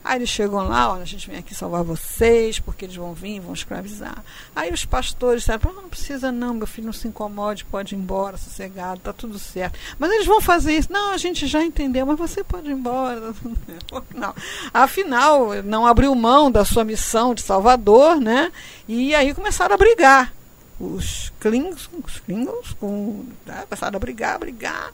Aí 0.04 0.18
eles 0.18 0.28
chegam 0.28 0.68
lá, 0.68 0.92
olha, 0.92 1.04
a 1.04 1.06
gente 1.06 1.30
vem 1.30 1.40
aqui 1.40 1.56
salvar 1.56 1.82
vocês, 1.82 2.60
porque 2.60 2.84
eles 2.84 2.98
vão 2.98 3.14
vir, 3.14 3.40
vão 3.40 3.54
escravizar. 3.54 4.22
Aí 4.54 4.74
os 4.74 4.84
pastores 4.84 5.44
disseram, 5.44 5.72
não 5.74 5.88
precisa 5.88 6.30
não, 6.30 6.54
meu 6.54 6.68
filho, 6.68 6.88
não 6.88 6.94
se 6.94 7.08
incomode, 7.08 7.64
pode 7.64 7.96
ir 7.96 7.98
embora, 7.98 8.36
sossegado, 8.36 9.00
tá 9.00 9.14
tudo 9.14 9.40
certo. 9.40 9.80
Mas 9.98 10.12
eles 10.12 10.28
vão 10.28 10.42
fazer 10.42 10.76
isso. 10.76 10.92
Não, 10.92 11.14
a 11.14 11.18
gente 11.18 11.48
já 11.48 11.64
entendeu, 11.64 12.06
mas 12.06 12.18
você 12.18 12.44
pode 12.44 12.70
ir 12.70 12.74
embora. 12.74 13.34
Não. 14.14 14.36
Afinal, 14.74 15.64
não 15.64 15.88
abriu 15.88 16.14
mão 16.14 16.52
da 16.52 16.66
sua 16.66 16.84
missão 16.84 17.34
de 17.34 17.42
Salvador, 17.42 18.20
né? 18.20 18.52
E 18.90 19.16
aí 19.16 19.34
começaram 19.34 19.76
a 19.76 19.78
brigar. 19.78 20.35
Os 20.80 21.32
Klingons, 21.40 21.90
os 22.04 22.20
Klingons 22.20 22.74
com, 22.80 23.26
né? 23.46 23.66
a 23.70 24.00
brigar, 24.00 24.40
brigar, 24.40 24.92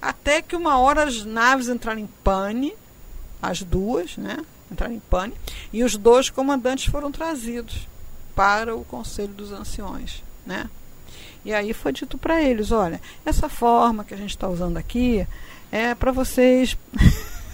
até 0.00 0.40
que 0.40 0.56
uma 0.56 0.78
hora 0.78 1.04
as 1.04 1.24
naves 1.24 1.68
entraram 1.68 2.00
em 2.00 2.08
pane, 2.24 2.74
as 3.42 3.62
duas, 3.62 4.16
né? 4.16 4.38
Entraram 4.70 4.94
em 4.94 5.00
pane, 5.00 5.34
e 5.72 5.84
os 5.84 5.96
dois 5.96 6.30
comandantes 6.30 6.86
foram 6.86 7.12
trazidos 7.12 7.86
para 8.34 8.74
o 8.74 8.84
Conselho 8.84 9.32
dos 9.34 9.52
Anciões, 9.52 10.22
né? 10.46 10.70
E 11.44 11.52
aí 11.52 11.72
foi 11.72 11.92
dito 11.92 12.18
para 12.18 12.42
eles, 12.42 12.72
olha, 12.72 13.00
essa 13.24 13.48
forma 13.48 14.04
que 14.04 14.14
a 14.14 14.16
gente 14.16 14.30
está 14.30 14.48
usando 14.48 14.76
aqui 14.76 15.26
é 15.70 15.94
para 15.94 16.12
vocês 16.12 16.76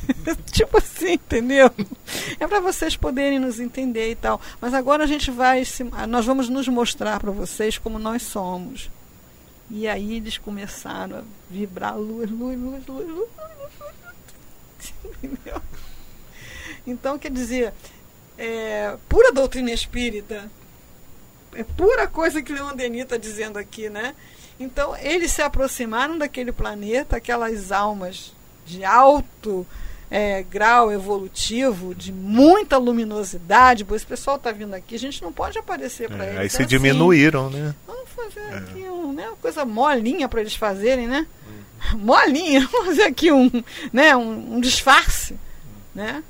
tipo 0.52 0.78
assim, 0.78 1.12
entendeu? 1.12 1.70
É 2.38 2.46
para 2.46 2.60
vocês 2.60 2.96
poderem 2.96 3.38
nos 3.38 3.60
entender 3.60 4.10
e 4.10 4.14
tal. 4.14 4.40
Mas 4.60 4.74
agora 4.74 5.04
a 5.04 5.06
gente 5.06 5.30
vai, 5.30 5.64
se, 5.64 5.84
nós 6.08 6.26
vamos 6.26 6.48
nos 6.48 6.68
mostrar 6.68 7.20
para 7.20 7.30
vocês 7.30 7.78
como 7.78 7.98
nós 7.98 8.22
somos. 8.22 8.90
E 9.70 9.88
aí 9.88 10.16
eles 10.16 10.38
começaram 10.38 11.18
a 11.18 11.22
vibrar 11.50 11.98
luz, 11.98 12.30
luz, 12.30 12.58
luz, 12.58 12.86
luz, 12.86 13.08
luz. 13.08 13.08
luz. 13.08 13.28
Entendeu? 15.22 15.60
Então, 16.86 17.18
quer 17.18 17.30
dizer, 17.30 17.72
é, 18.36 18.96
pura 19.08 19.32
doutrina 19.32 19.70
espírita. 19.70 20.50
É 21.54 21.62
pura 21.62 22.06
coisa 22.06 22.42
que 22.42 22.52
Leon 22.52 22.74
Denis 22.74 23.02
está 23.02 23.16
dizendo 23.16 23.58
aqui, 23.58 23.88
né? 23.88 24.14
Então, 24.58 24.96
eles 24.96 25.32
se 25.32 25.40
aproximaram 25.40 26.18
daquele 26.18 26.52
planeta, 26.52 27.16
aquelas 27.16 27.72
almas 27.72 28.32
de 28.66 28.84
alto 28.84 29.66
é, 30.14 30.44
grau 30.44 30.92
evolutivo, 30.92 31.92
de 31.92 32.12
muita 32.12 32.78
luminosidade. 32.78 33.84
Pois 33.84 34.02
esse 34.02 34.06
pessoal 34.06 34.36
está 34.36 34.52
vindo 34.52 34.72
aqui, 34.72 34.94
a 34.94 34.98
gente 34.98 35.20
não 35.20 35.32
pode 35.32 35.58
aparecer 35.58 36.08
para 36.08 36.24
é, 36.24 36.28
eles. 36.28 36.40
Aí 36.40 36.50
se 36.50 36.56
assim. 36.58 36.66
diminuíram, 36.66 37.50
né? 37.50 37.74
Vamos 37.84 38.08
fazer 38.10 38.38
é. 38.38 38.58
aqui 38.58 38.78
um, 38.88 39.12
né, 39.12 39.26
uma 39.26 39.36
coisa 39.36 39.64
molinha 39.64 40.28
para 40.28 40.40
eles 40.40 40.54
fazerem, 40.54 41.08
né? 41.08 41.26
Hum. 41.48 41.98
Molinha, 41.98 42.60
vamos 42.70 42.86
fazer 42.86 43.02
aqui 43.02 43.32
um, 43.32 43.50
né, 43.92 44.14
um, 44.14 44.54
um 44.54 44.60
disfarce, 44.60 45.36
né? 45.92 46.22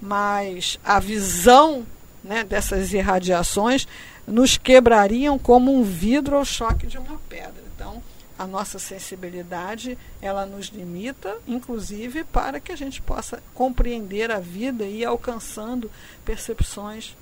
Mas 0.00 0.80
a 0.82 0.98
visão 0.98 1.84
né, 2.24 2.42
dessas 2.42 2.94
irradiações 2.94 3.86
nos 4.26 4.56
quebrariam 4.56 5.38
como 5.38 5.78
um 5.78 5.82
vidro 5.82 6.36
ao 6.36 6.44
choque 6.46 6.86
de 6.86 6.96
uma 6.96 7.20
pedra. 7.28 7.62
Então, 7.74 8.02
a 8.38 8.46
nossa 8.46 8.78
sensibilidade 8.78 9.96
ela 10.20 10.44
nos 10.44 10.66
limita, 10.66 11.38
inclusive 11.46 12.24
para 12.24 12.60
que 12.60 12.72
a 12.72 12.76
gente 12.76 13.00
possa 13.00 13.42
compreender 13.54 14.30
a 14.30 14.38
vida 14.38 14.84
e 14.84 14.98
ir 14.98 15.04
alcançando 15.04 15.90
percepções 16.24 17.16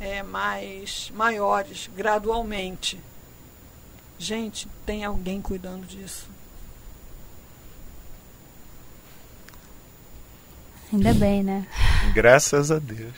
é, 0.00 0.22
mais 0.22 1.10
maiores 1.14 1.90
gradualmente. 1.94 2.98
Gente, 4.18 4.68
tem 4.86 5.04
alguém 5.04 5.40
cuidando 5.40 5.86
disso. 5.86 6.28
Ainda 10.92 11.12
bem, 11.12 11.42
né? 11.42 11.66
Graças 12.14 12.70
a 12.70 12.78
Deus. 12.78 13.14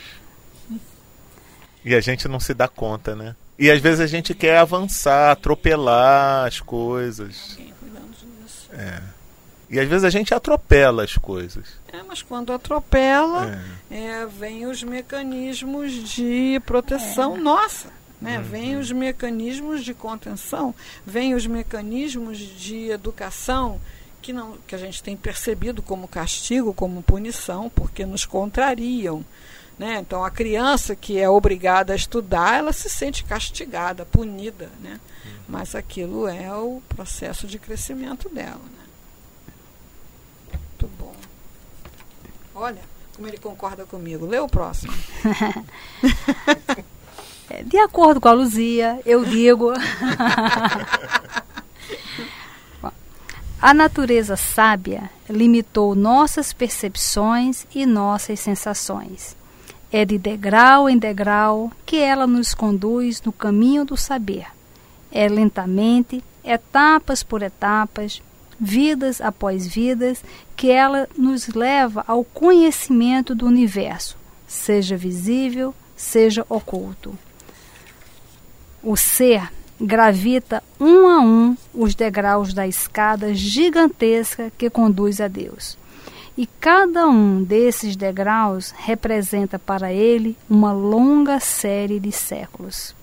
E 1.84 1.94
a 1.94 2.00
gente 2.00 2.26
não 2.26 2.40
se 2.40 2.54
dá 2.54 2.66
conta, 2.66 3.14
né? 3.14 3.36
E 3.58 3.70
às 3.70 3.80
vezes 3.80 4.00
a 4.00 4.06
gente 4.06 4.34
quer 4.34 4.58
avançar, 4.58 5.32
atropelar 5.32 6.46
as 6.46 6.60
coisas. 6.60 7.58
É. 8.70 9.00
E 9.68 9.80
às 9.80 9.88
vezes 9.88 10.04
a 10.04 10.10
gente 10.10 10.32
atropela 10.32 11.02
as 11.02 11.16
coisas. 11.16 11.66
É, 11.92 12.02
mas 12.02 12.22
quando 12.22 12.52
atropela, 12.52 13.60
é. 13.90 14.22
É, 14.22 14.26
vem 14.26 14.66
os 14.66 14.82
mecanismos 14.82 15.92
de 15.92 16.60
proteção 16.64 17.36
é. 17.36 17.40
nossa. 17.40 17.88
Né? 18.20 18.38
Uhum. 18.38 18.44
Vem 18.44 18.76
os 18.76 18.92
mecanismos 18.92 19.84
de 19.84 19.92
contenção, 19.92 20.74
vem 21.04 21.34
os 21.34 21.46
mecanismos 21.46 22.38
de 22.38 22.90
educação 22.90 23.80
que, 24.22 24.32
não, 24.32 24.56
que 24.66 24.74
a 24.74 24.78
gente 24.78 25.02
tem 25.02 25.16
percebido 25.16 25.82
como 25.82 26.08
castigo, 26.08 26.72
como 26.72 27.02
punição, 27.02 27.70
porque 27.70 28.06
nos 28.06 28.24
contrariam. 28.24 29.24
Né? 29.78 29.98
Então, 30.00 30.24
a 30.24 30.30
criança 30.30 30.96
que 30.96 31.18
é 31.18 31.28
obrigada 31.28 31.92
a 31.92 31.96
estudar, 31.96 32.58
ela 32.58 32.72
se 32.72 32.88
sente 32.88 33.24
castigada, 33.24 34.06
punida. 34.06 34.70
Né? 34.80 34.98
Uhum. 35.24 35.32
Mas 35.48 35.74
aquilo 35.74 36.26
é 36.26 36.52
o 36.54 36.80
processo 36.88 37.46
de 37.46 37.58
crescimento 37.58 38.28
dela. 38.28 38.54
Né? 38.54 38.84
Muito 40.52 40.88
bom. 40.98 41.14
Olha 42.54 42.96
como 43.16 43.26
ele 43.26 43.38
concorda 43.38 43.86
comigo. 43.86 44.26
Lê 44.26 44.38
o 44.38 44.48
próximo. 44.48 44.92
É, 47.48 47.62
de 47.62 47.78
acordo 47.78 48.20
com 48.20 48.26
a 48.26 48.32
Luzia, 48.32 49.00
eu 49.06 49.24
digo. 49.24 49.72
a 53.62 53.72
natureza 53.72 54.34
sábia 54.34 55.08
limitou 55.30 55.94
nossas 55.94 56.52
percepções 56.52 57.64
e 57.72 57.86
nossas 57.86 58.40
sensações. 58.40 59.36
É 59.90 60.04
de 60.04 60.18
degrau 60.18 60.88
em 60.88 60.98
degrau 60.98 61.70
que 61.84 61.96
ela 61.96 62.26
nos 62.26 62.54
conduz 62.54 63.22
no 63.22 63.32
caminho 63.32 63.84
do 63.84 63.96
saber. 63.96 64.46
É 65.10 65.28
lentamente, 65.28 66.22
etapas 66.44 67.22
por 67.22 67.42
etapas, 67.42 68.20
vidas 68.58 69.20
após 69.20 69.66
vidas, 69.66 70.22
que 70.56 70.70
ela 70.70 71.08
nos 71.16 71.48
leva 71.48 72.04
ao 72.06 72.24
conhecimento 72.24 73.34
do 73.34 73.46
universo, 73.46 74.16
seja 74.46 74.96
visível, 74.96 75.74
seja 75.94 76.44
oculto. 76.48 77.16
O 78.82 78.96
ser 78.96 79.50
gravita 79.80 80.62
um 80.80 81.06
a 81.06 81.20
um 81.20 81.56
os 81.74 81.94
degraus 81.94 82.54
da 82.54 82.66
escada 82.66 83.34
gigantesca 83.34 84.50
que 84.56 84.70
conduz 84.70 85.20
a 85.20 85.28
Deus. 85.28 85.76
E 86.36 86.46
cada 86.46 87.08
um 87.08 87.42
desses 87.42 87.96
degraus 87.96 88.74
representa 88.76 89.58
para 89.58 89.92
ele 89.92 90.36
uma 90.50 90.70
longa 90.70 91.40
série 91.40 91.98
de 91.98 92.12
séculos. 92.12 92.94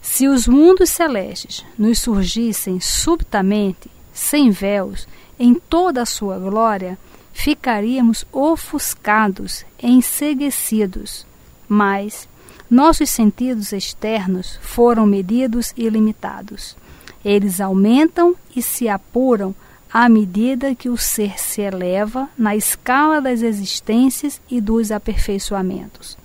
Se 0.00 0.28
os 0.28 0.46
mundos 0.46 0.90
celestes 0.90 1.64
nos 1.76 1.98
surgissem 1.98 2.78
subitamente, 2.78 3.90
sem 4.12 4.50
véus, 4.50 5.08
em 5.38 5.54
toda 5.54 6.02
a 6.02 6.06
sua 6.06 6.38
glória, 6.38 6.96
ficaríamos 7.32 8.24
ofuscados, 8.32 9.64
enseguecidos. 9.82 11.26
Mas 11.68 12.28
nossos 12.70 13.10
sentidos 13.10 13.72
externos 13.72 14.58
foram 14.62 15.04
medidos 15.04 15.72
e 15.76 15.88
limitados. 15.88 16.76
Eles 17.24 17.60
aumentam 17.60 18.36
e 18.54 18.62
se 18.62 18.88
apuram 18.88 19.54
à 19.92 20.08
medida 20.08 20.74
que 20.74 20.88
o 20.88 20.96
ser 20.96 21.38
se 21.38 21.60
eleva 21.60 22.28
na 22.38 22.54
escala 22.54 23.20
das 23.20 23.42
existências 23.42 24.40
e 24.48 24.60
dos 24.60 24.92
aperfeiçoamentos. 24.92 26.16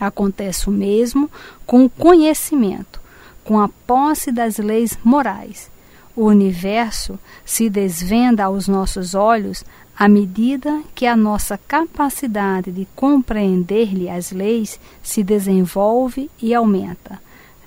Acontece 0.00 0.68
o 0.68 0.72
mesmo 0.72 1.30
com 1.66 1.84
o 1.84 1.90
conhecimento, 1.90 3.00
com 3.44 3.60
a 3.60 3.68
posse 3.86 4.32
das 4.32 4.58
leis 4.58 4.98
morais. 5.04 5.70
O 6.14 6.24
universo 6.24 7.18
se 7.44 7.68
desvenda 7.68 8.44
aos 8.44 8.66
nossos 8.66 9.14
olhos 9.14 9.62
à 9.98 10.08
medida 10.08 10.82
que 10.94 11.06
a 11.06 11.16
nossa 11.16 11.58
capacidade 11.58 12.70
de 12.72 12.86
compreender-lhe 12.96 14.08
as 14.08 14.30
leis 14.30 14.80
se 15.02 15.22
desenvolve 15.22 16.30
e 16.40 16.54
aumenta. 16.54 17.20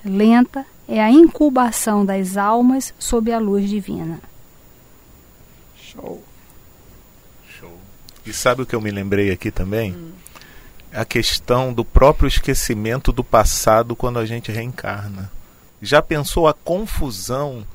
Lenta 0.04 0.66
é 0.88 1.00
a 1.00 1.10
incubação 1.10 2.04
das 2.04 2.36
almas 2.36 2.92
sob 2.98 3.32
a 3.32 3.38
luz 3.38 3.68
divina. 3.68 4.29
Show. 6.00 6.22
Show. 7.58 7.78
E 8.24 8.32
sabe 8.32 8.62
o 8.62 8.66
que 8.66 8.74
eu 8.74 8.80
me 8.80 8.90
lembrei 8.90 9.30
aqui 9.30 9.50
também? 9.50 9.92
Hum. 9.92 10.12
A 10.92 11.04
questão 11.04 11.72
do 11.72 11.84
próprio 11.84 12.26
esquecimento 12.26 13.12
do 13.12 13.22
passado 13.22 13.94
quando 13.94 14.18
a 14.18 14.26
gente 14.26 14.50
reencarna. 14.50 15.30
Já 15.80 16.02
pensou 16.02 16.48
a 16.48 16.54
confusão 16.54 17.66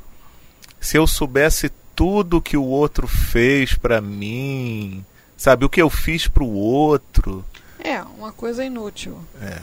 se 0.79 0.97
eu 0.97 1.07
soubesse 1.07 1.71
tudo 1.95 2.41
que 2.41 2.57
o 2.57 2.63
outro 2.63 3.07
fez 3.07 3.73
para 3.73 4.01
mim, 4.01 5.05
sabe? 5.37 5.65
O 5.65 5.69
que 5.69 5.81
eu 5.81 5.89
fiz 5.89 6.27
para 6.27 6.43
o 6.43 6.53
outro. 6.53 7.45
É, 7.79 8.01
uma 8.01 8.31
coisa 8.31 8.65
inútil. 8.65 9.17
É. 9.41 9.61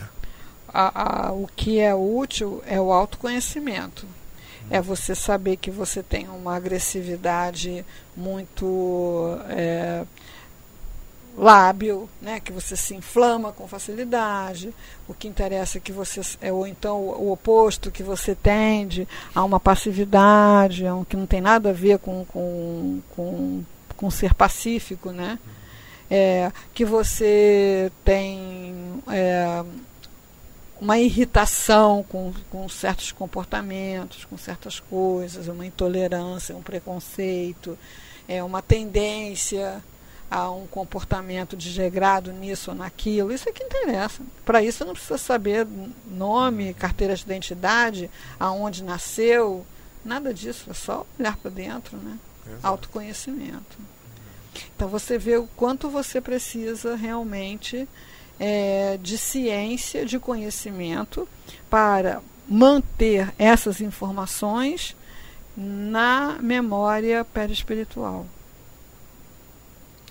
A, 0.73 1.27
a, 1.27 1.33
o 1.33 1.47
que 1.55 1.79
é 1.79 1.95
útil 1.95 2.63
é 2.67 2.81
o 2.81 2.91
autoconhecimento 2.91 4.07
é 4.73 4.81
você 4.81 5.15
saber 5.15 5.59
que 5.59 5.71
você 5.71 6.03
tem 6.03 6.27
uma 6.31 6.57
agressividade 6.57 7.85
muito 8.17 9.37
é, 9.51 10.03
lábil, 11.37 12.09
né, 12.23 12.41
que 12.41 12.51
você 12.51 12.75
se 12.75 12.95
inflama 12.95 13.53
com 13.53 13.69
facilidade, 13.69 14.73
o 15.07 15.13
que 15.13 15.29
interessa 15.29 15.77
é 15.77 15.81
que 15.81 15.93
você 15.93 16.23
é 16.41 16.51
ou 16.51 16.67
então 16.67 17.01
o, 17.01 17.31
oposto 17.31 17.91
que 17.91 18.03
você 18.03 18.35
tende 18.35 19.07
a 19.35 19.45
uma 19.45 19.61
passividade, 19.61 20.87
a 20.87 20.95
um, 20.95 21.05
que 21.05 21.19
não 21.19 21.27
tem 21.27 21.43
nada 21.43 21.69
a 21.69 21.75
ver 21.75 21.99
com 21.99 22.25
com, 22.25 23.03
com, 23.15 23.63
com 23.95 24.11
ser 24.11 24.33
pacífico, 24.33 25.11
né? 25.11 25.39
É, 26.11 26.51
que 26.73 26.85
você 26.85 27.93
tem 28.03 28.75
é, 29.11 29.63
uma 30.83 30.99
irritação 30.99 32.05
com, 32.09 32.33
com 32.51 32.69
certos 32.69 33.13
comportamentos, 33.13 34.25
com 34.25 34.37
certas 34.37 34.81
coisas, 34.81 35.47
uma 35.47 35.65
intolerância, 35.65 36.57
um 36.57 36.61
preconceito, 36.61 37.79
é 38.27 38.43
uma 38.43 38.61
tendência 38.61 39.81
a 40.29 40.51
um 40.51 40.67
comportamento 40.67 41.57
desregrado 41.57 42.33
nisso 42.33 42.73
ou 42.73 42.77
naquilo. 42.77 43.33
Isso 43.33 43.49
é 43.49 43.53
que 43.53 43.63
interessa. 43.63 44.25
Para 44.45 44.61
isso 44.61 44.85
não 44.85 44.93
precisa 44.93 45.19
saber 45.19 45.69
nome, 46.05 46.75
carteira 46.75 47.15
de 47.15 47.23
identidade, 47.23 48.11
aonde 48.41 48.83
nasceu, 48.83 49.65
nada 50.05 50.35
disso, 50.35 50.69
é 50.69 50.75
só 50.75 51.07
olhar 51.17 51.37
para 51.37 51.51
dentro, 51.53 51.97
né? 51.97 52.19
Exato. 52.45 52.67
Autoconhecimento. 52.67 53.79
Então 54.75 54.89
você 54.89 55.17
vê 55.17 55.37
o 55.37 55.47
quanto 55.55 55.89
você 55.89 56.21
precisa 56.21 56.97
realmente 56.97 57.89
é, 58.45 58.99
de 59.01 59.17
ciência, 59.17 60.05
de 60.05 60.19
conhecimento, 60.19 61.29
para 61.71 62.21
manter 62.49 63.33
essas 63.39 63.81
informações 63.81 64.97
na 65.57 66.39
memória 66.41 67.25
perispiritual. 67.25 68.27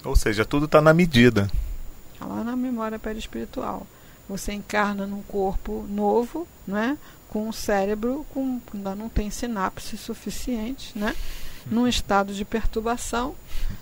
Ou 0.06 0.16
seja, 0.16 0.46
tudo 0.46 0.66
está 0.66 0.80
na 0.80 0.94
medida. 0.94 1.52
Está 2.14 2.26
lá 2.26 2.42
na 2.42 2.56
memória 2.56 2.98
perispiritual. 2.98 3.86
Você 4.30 4.54
encarna 4.54 5.06
num 5.06 5.22
corpo 5.24 5.86
novo, 5.90 6.48
né? 6.66 6.98
com 7.28 7.50
um 7.50 7.52
cérebro 7.52 8.26
com, 8.34 8.62
ainda 8.74 8.96
não 8.96 9.10
tem 9.10 9.30
sinapse 9.30 9.98
suficiente, 9.98 10.98
né? 10.98 11.16
Num 11.66 11.88
estado 11.88 12.34
de 12.34 12.44
perturbação 12.46 13.36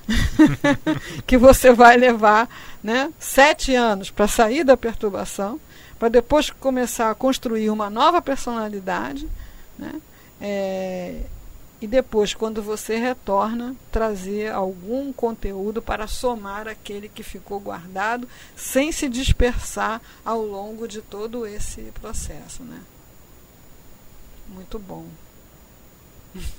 que 1.25 1.37
você 1.37 1.73
vai 1.73 1.97
levar 1.97 2.49
né, 2.83 3.11
sete 3.19 3.75
anos 3.75 4.09
para 4.09 4.27
sair 4.27 4.63
da 4.63 4.77
perturbação, 4.77 5.59
para 5.97 6.09
depois 6.09 6.49
começar 6.49 7.09
a 7.09 7.15
construir 7.15 7.69
uma 7.69 7.89
nova 7.89 8.21
personalidade, 8.21 9.27
né, 9.77 10.01
é, 10.41 11.21
e 11.81 11.87
depois, 11.87 12.33
quando 12.33 12.61
você 12.61 12.97
retorna, 12.97 13.73
trazer 13.89 14.51
algum 14.51 15.13
conteúdo 15.13 15.81
para 15.81 16.07
somar 16.07 16.67
aquele 16.67 17.07
que 17.07 17.23
ficou 17.23 17.57
guardado, 17.59 18.27
sem 18.55 18.91
se 18.91 19.07
dispersar 19.07 20.01
ao 20.25 20.43
longo 20.43 20.87
de 20.87 21.01
todo 21.01 21.45
esse 21.45 21.81
processo. 22.01 22.63
Né? 22.63 22.81
Muito 24.49 24.77
bom. 24.77 25.05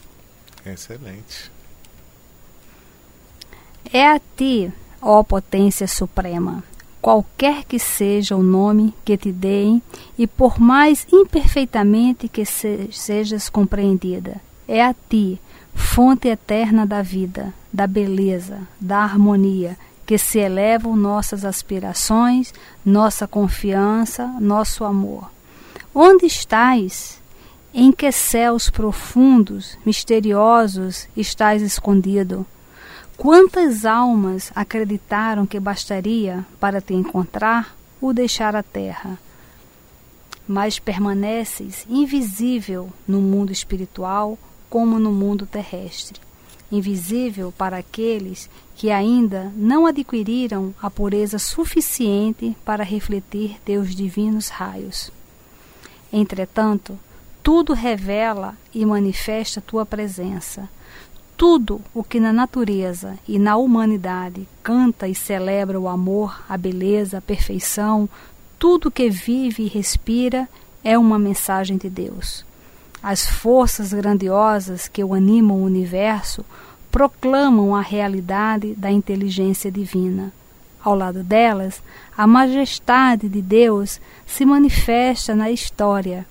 Excelente. 0.65 1.51
É 3.93 4.07
a 4.07 4.21
ti, 4.37 4.73
ó 5.01 5.23
potência 5.23 5.89
suprema, 5.89 6.63
qualquer 7.01 7.65
que 7.65 7.79
seja 7.79 8.37
o 8.37 8.43
nome 8.43 8.95
que 9.05 9.17
te 9.17 9.33
deem, 9.33 9.83
e 10.19 10.27
por 10.27 10.61
mais 10.61 11.07
imperfeitamente 11.13 12.29
que 12.29 12.45
se, 12.45 12.89
sejas 12.93 13.49
compreendida, 13.49 14.41
é 14.69 14.85
a 14.85 14.95
ti, 14.95 15.41
fonte 15.75 16.29
eterna 16.29 16.87
da 16.87 17.03
vida, 17.03 17.53
da 17.73 17.87
beleza, 17.87 18.61
da 18.81 18.99
harmonia, 18.99 19.77
que 20.07 20.19
se 20.19 20.39
elevam 20.39 20.97
nossas 20.97 21.45
aspirações, 21.45 22.53
nossa 22.85 23.27
confiança, 23.27 24.27
nosso 24.41 24.85
amor. 24.85 25.31
Onde 25.95 26.27
estás? 26.27 27.20
Em 27.73 27.93
que 27.93 28.11
céus 28.11 28.69
profundos, 28.69 29.79
misteriosos, 29.87 31.07
estás 31.17 31.63
escondido? 31.63 32.45
Quantas 33.17 33.85
almas 33.85 34.51
acreditaram 34.57 35.47
que 35.47 35.61
bastaria 35.61 36.45
para 36.59 36.81
te 36.81 36.95
encontrar 36.95 37.77
ou 38.01 38.13
deixar 38.13 38.57
a 38.57 38.63
terra? 38.63 39.17
Mas 40.49 40.81
permaneces 40.81 41.87
invisível 41.89 42.91
no 43.07 43.21
mundo 43.21 43.53
espiritual 43.53 44.37
como 44.69 44.99
no 44.99 45.13
mundo 45.13 45.47
terrestre, 45.47 46.21
invisível 46.73 47.53
para 47.57 47.77
aqueles 47.77 48.51
que 48.75 48.91
ainda 48.91 49.53
não 49.55 49.87
adquiriram 49.87 50.75
a 50.83 50.91
pureza 50.91 51.39
suficiente 51.39 52.57
para 52.65 52.83
refletir 52.83 53.61
teus 53.65 53.95
divinos 53.95 54.49
raios. 54.49 55.13
Entretanto, 56.13 56.99
tudo 57.43 57.73
revela 57.73 58.55
e 58.75 58.85
manifesta 58.85 59.61
tua 59.61 59.87
presença. 59.87 60.69
Tudo 61.37 61.81
o 61.95 62.05
que 62.05 62.21
na 62.21 62.33
natureza 62.33 63.19
e 63.27 63.39
na 63.39 63.57
humanidade 63.57 64.47
canta 64.63 65.09
e 65.09 65.15
celebra 65.15 65.81
o 65.81 65.89
amor, 65.89 66.43
a 66.49 66.57
beleza, 66.57 67.19
a 67.19 67.23
perfeição, 67.23 68.09
tudo 68.59 68.91
que 68.91 69.09
vive 69.09 69.63
e 69.63 69.69
respira 69.69 70.47
é 70.85 70.99
uma 70.99 71.19
mensagem 71.19 71.79
de 71.79 71.89
Deus. 71.89 72.45
As 73.03 73.27
forças 73.27 73.95
grandiosas 73.95 74.87
que 74.87 75.03
o 75.03 75.15
animam 75.15 75.63
o 75.63 75.65
universo 75.65 76.45
proclamam 76.93 77.75
a 77.75 77.81
realidade 77.81 78.75
da 78.75 78.91
inteligência 78.91 79.73
divina. 79.73 80.31
Ao 80.85 80.95
lado 80.95 81.23
delas, 81.23 81.83
a 82.15 82.27
majestade 82.27 83.31
de 83.31 83.41
Deus 83.41 83.99
se 84.27 84.45
manifesta 84.45 85.35
na 85.35 85.51
história 85.51 86.27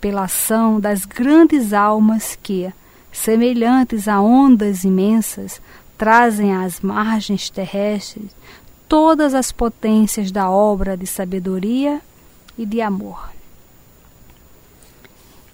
pela 0.00 0.24
ação 0.24 0.80
das 0.80 1.04
grandes 1.04 1.72
almas 1.72 2.38
que, 2.42 2.72
semelhantes 3.12 4.08
a 4.08 4.20
ondas 4.20 4.84
imensas, 4.84 5.60
trazem 5.98 6.54
às 6.54 6.80
margens 6.80 7.50
terrestres 7.50 8.30
todas 8.88 9.34
as 9.34 9.52
potências 9.52 10.32
da 10.32 10.50
obra 10.50 10.96
de 10.96 11.06
sabedoria 11.06 12.00
e 12.58 12.66
de 12.66 12.80
amor. 12.80 13.30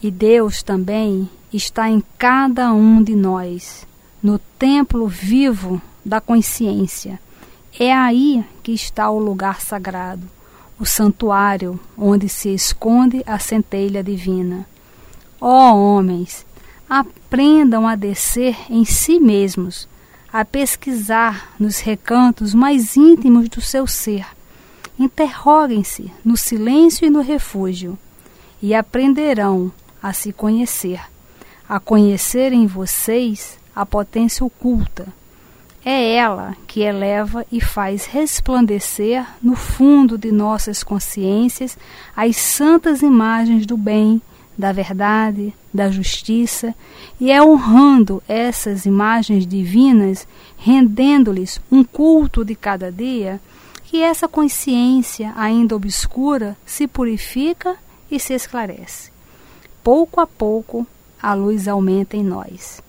E 0.02 0.10
Deus 0.10 0.62
também 0.62 1.28
está 1.52 1.88
em 1.88 2.02
cada 2.16 2.72
um 2.72 3.02
de 3.02 3.14
nós, 3.14 3.86
no 4.22 4.38
templo 4.38 5.06
vivo 5.06 5.82
da 6.04 6.20
consciência. 6.20 7.20
É 7.78 7.92
aí 7.92 8.44
que 8.62 8.72
está 8.72 9.10
o 9.10 9.18
lugar 9.18 9.60
sagrado, 9.60 10.22
o 10.78 10.84
santuário 10.84 11.78
onde 11.96 12.28
se 12.28 12.52
esconde 12.52 13.22
a 13.26 13.38
centelha 13.38 14.02
divina. 14.02 14.66
Ó 15.40 15.72
oh, 15.72 15.96
homens, 15.96 16.46
aprendam 16.88 17.86
a 17.86 17.94
descer 17.94 18.56
em 18.70 18.84
si 18.84 19.18
mesmos, 19.18 19.88
a 20.32 20.44
pesquisar 20.44 21.54
nos 21.58 21.80
recantos 21.80 22.54
mais 22.54 22.96
íntimos 22.96 23.48
do 23.48 23.60
seu 23.60 23.86
ser. 23.86 24.26
Interroguem-se 24.98 26.10
no 26.24 26.36
silêncio 26.36 27.06
e 27.06 27.10
no 27.10 27.20
refúgio, 27.20 27.98
e 28.62 28.74
aprenderão 28.74 29.70
a 30.02 30.12
se 30.12 30.32
conhecer, 30.32 31.00
a 31.68 31.78
conhecer 31.78 32.52
em 32.52 32.66
vocês 32.66 33.58
a 33.74 33.84
potência 33.84 34.44
oculta 34.44 35.12
é 35.88 36.16
ela 36.16 36.56
que 36.66 36.80
eleva 36.80 37.46
e 37.50 37.60
faz 37.60 38.06
resplandecer 38.06 39.24
no 39.40 39.54
fundo 39.54 40.18
de 40.18 40.32
nossas 40.32 40.82
consciências 40.82 41.78
as 42.16 42.36
santas 42.36 43.02
imagens 43.02 43.64
do 43.64 43.76
bem, 43.76 44.20
da 44.58 44.72
verdade, 44.72 45.54
da 45.72 45.88
justiça, 45.88 46.74
e 47.20 47.30
é 47.30 47.40
honrando 47.40 48.20
essas 48.26 48.84
imagens 48.84 49.46
divinas, 49.46 50.26
rendendo-lhes 50.56 51.60
um 51.70 51.84
culto 51.84 52.44
de 52.44 52.56
cada 52.56 52.90
dia, 52.90 53.40
que 53.84 54.02
essa 54.02 54.26
consciência 54.26 55.32
ainda 55.36 55.76
obscura 55.76 56.56
se 56.66 56.88
purifica 56.88 57.76
e 58.10 58.18
se 58.18 58.34
esclarece. 58.34 59.12
Pouco 59.84 60.20
a 60.20 60.26
pouco, 60.26 60.84
a 61.22 61.32
luz 61.32 61.68
aumenta 61.68 62.16
em 62.16 62.24
nós 62.24 62.84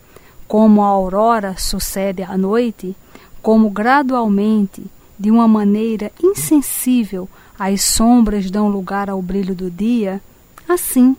como 0.47 0.81
a 0.83 0.87
aurora 0.87 1.55
sucede 1.57 2.23
à 2.23 2.37
noite, 2.37 2.95
como 3.41 3.69
gradualmente, 3.69 4.85
de 5.19 5.31
uma 5.31 5.47
maneira 5.47 6.11
insensível, 6.21 7.27
as 7.57 7.81
sombras 7.81 8.51
dão 8.51 8.69
lugar 8.69 9.09
ao 9.09 9.21
brilho 9.21 9.55
do 9.55 9.69
dia, 9.69 10.21
assim 10.67 11.15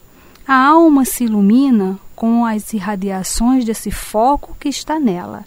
a 0.49 0.67
alma 0.67 1.05
se 1.05 1.25
ilumina 1.25 1.99
com 2.17 2.47
as 2.47 2.73
irradiações 2.73 3.67
desse 3.67 3.91
foco 3.91 4.57
que 4.59 4.71
está 4.71 4.99
nela 4.99 5.45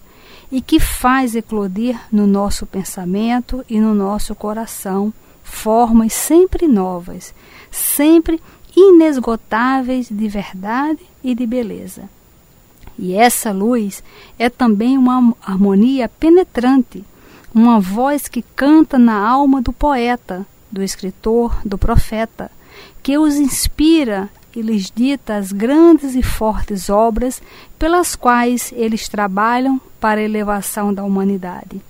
e 0.51 0.61
que 0.61 0.79
faz 0.79 1.35
eclodir 1.35 1.99
no 2.11 2.27
nosso 2.27 2.67
pensamento 2.67 3.65
e 3.67 3.79
no 3.79 3.95
nosso 3.95 4.35
coração 4.35 5.11
formas 5.43 6.13
sempre 6.13 6.67
novas, 6.67 7.33
sempre 7.71 8.39
inesgotáveis 8.75 10.07
de 10.07 10.27
verdade 10.27 10.99
e 11.23 11.33
de 11.33 11.47
beleza. 11.47 12.07
E 13.01 13.15
essa 13.15 13.51
luz 13.51 14.03
é 14.37 14.47
também 14.47 14.95
uma 14.95 15.35
harmonia 15.41 16.07
penetrante, 16.07 17.03
uma 17.51 17.79
voz 17.79 18.27
que 18.27 18.43
canta 18.55 18.99
na 18.99 19.27
alma 19.27 19.59
do 19.59 19.73
poeta, 19.73 20.45
do 20.71 20.83
escritor, 20.83 21.59
do 21.65 21.79
profeta, 21.79 22.51
que 23.01 23.17
os 23.17 23.37
inspira 23.37 24.29
e 24.55 24.61
lhes 24.61 24.91
dita 24.91 25.35
as 25.35 25.51
grandes 25.51 26.13
e 26.13 26.21
fortes 26.21 26.91
obras 26.91 27.41
pelas 27.79 28.15
quais 28.15 28.71
eles 28.75 29.09
trabalham 29.09 29.81
para 29.99 30.19
a 30.19 30.23
elevação 30.23 30.93
da 30.93 31.03
humanidade. 31.03 31.81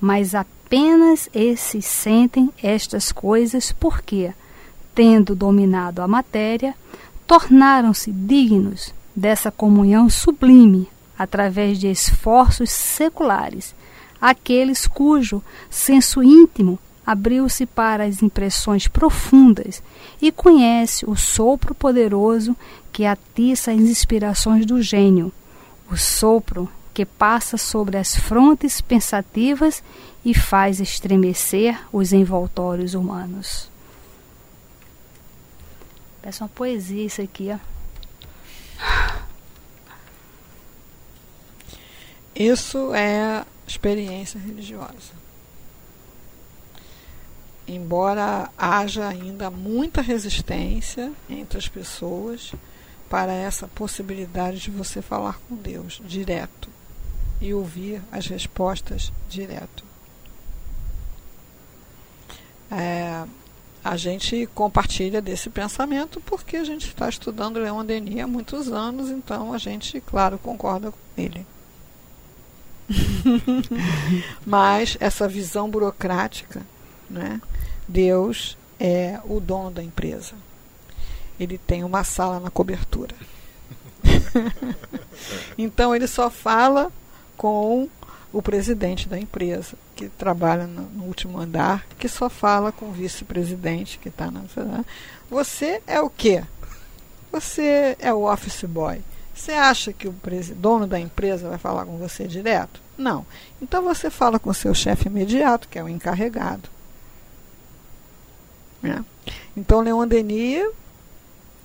Mas 0.00 0.34
apenas 0.34 1.28
esses 1.34 1.84
sentem 1.84 2.50
estas 2.62 3.12
coisas 3.12 3.70
porque, 3.70 4.32
tendo 4.94 5.34
dominado 5.34 6.00
a 6.00 6.08
matéria, 6.08 6.74
tornaram-se 7.26 8.10
dignos 8.10 8.96
dessa 9.18 9.50
comunhão 9.50 10.08
sublime 10.08 10.88
através 11.18 11.78
de 11.78 11.88
esforços 11.88 12.70
seculares, 12.70 13.74
aqueles 14.20 14.86
cujo 14.86 15.42
senso 15.68 16.22
íntimo 16.22 16.78
abriu-se 17.04 17.66
para 17.66 18.04
as 18.04 18.22
impressões 18.22 18.86
profundas 18.86 19.82
e 20.22 20.30
conhece 20.30 21.04
o 21.04 21.16
sopro 21.16 21.74
poderoso 21.74 22.56
que 22.92 23.04
atiça 23.04 23.72
as 23.72 23.78
inspirações 23.78 24.64
do 24.64 24.80
gênio, 24.80 25.32
o 25.90 25.96
sopro 25.96 26.68
que 26.94 27.04
passa 27.04 27.56
sobre 27.56 27.96
as 27.96 28.14
frontes 28.14 28.80
pensativas 28.80 29.82
e 30.24 30.32
faz 30.32 30.78
estremecer 30.78 31.80
os 31.92 32.12
envoltórios 32.12 32.94
humanos. 32.94 33.68
Parece 36.20 36.42
uma 36.42 36.48
poesia 36.48 37.04
isso 37.04 37.22
aqui, 37.22 37.50
ó. 37.52 37.77
Isso 42.34 42.94
é 42.94 43.44
experiência 43.66 44.38
religiosa. 44.38 45.18
Embora 47.66 48.50
haja 48.56 49.08
ainda 49.08 49.50
muita 49.50 50.00
resistência 50.00 51.12
entre 51.28 51.58
as 51.58 51.68
pessoas 51.68 52.52
para 53.10 53.32
essa 53.32 53.66
possibilidade 53.66 54.60
de 54.60 54.70
você 54.70 55.02
falar 55.02 55.38
com 55.48 55.56
Deus 55.56 56.00
direto 56.04 56.68
e 57.40 57.52
ouvir 57.52 58.02
as 58.12 58.26
respostas 58.26 59.12
direto. 59.28 59.84
É, 62.70 63.24
a 63.88 63.96
gente 63.96 64.46
compartilha 64.54 65.22
desse 65.22 65.48
pensamento 65.48 66.20
porque 66.20 66.58
a 66.58 66.64
gente 66.64 66.88
está 66.88 67.08
estudando 67.08 67.58
Leon 67.58 67.84
Denis 67.84 68.20
há 68.20 68.26
muitos 68.26 68.70
anos, 68.70 69.08
então 69.08 69.54
a 69.54 69.58
gente, 69.58 69.98
claro, 70.02 70.38
concorda 70.38 70.90
com 70.90 70.98
ele. 71.16 71.46
Mas 74.44 74.96
essa 75.00 75.26
visão 75.26 75.70
burocrática, 75.70 76.60
né? 77.08 77.40
Deus 77.86 78.58
é 78.78 79.18
o 79.24 79.40
dono 79.40 79.70
da 79.70 79.82
empresa. 79.82 80.34
Ele 81.40 81.56
tem 81.56 81.82
uma 81.82 82.04
sala 82.04 82.38
na 82.38 82.50
cobertura. 82.50 83.14
então 85.56 85.96
ele 85.96 86.06
só 86.06 86.28
fala 86.28 86.92
com 87.38 87.88
o 88.32 88.42
presidente 88.42 89.08
da 89.08 89.18
empresa, 89.18 89.74
que 89.96 90.08
trabalha 90.10 90.66
no, 90.66 91.04
último 91.04 91.38
andar, 91.38 91.86
que 91.98 92.08
só 92.08 92.28
fala 92.28 92.70
com 92.70 92.86
o 92.86 92.92
vice-presidente 92.92 93.98
que 93.98 94.08
está 94.08 94.30
na. 94.30 94.42
Você 95.30 95.82
é 95.86 96.00
o 96.00 96.10
quê? 96.10 96.44
Você 97.32 97.96
é 97.98 98.12
o 98.12 98.30
office 98.30 98.64
boy. 98.64 99.00
Você 99.34 99.52
acha 99.52 99.92
que 99.92 100.08
o 100.08 100.14
dono 100.56 100.86
da 100.86 100.98
empresa 100.98 101.48
vai 101.48 101.58
falar 101.58 101.86
com 101.86 101.96
você 101.96 102.26
direto? 102.26 102.80
Não. 102.96 103.24
Então 103.62 103.82
você 103.82 104.10
fala 104.10 104.38
com 104.38 104.52
seu 104.52 104.74
chefe 104.74 105.06
imediato, 105.06 105.68
que 105.68 105.78
é 105.78 105.82
o 105.82 105.88
encarregado. 105.88 106.68
Né? 108.82 109.04
Então 109.56 109.80
Leon 109.80 110.06
Denis, 110.06 110.68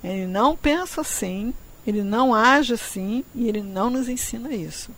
ele 0.02 0.26
não 0.26 0.56
pensa 0.56 1.00
assim, 1.00 1.52
ele 1.86 2.02
não 2.02 2.34
age 2.34 2.74
assim 2.74 3.24
e 3.34 3.48
ele 3.48 3.62
não 3.62 3.90
nos 3.90 4.08
ensina 4.08 4.54
isso. 4.54 4.90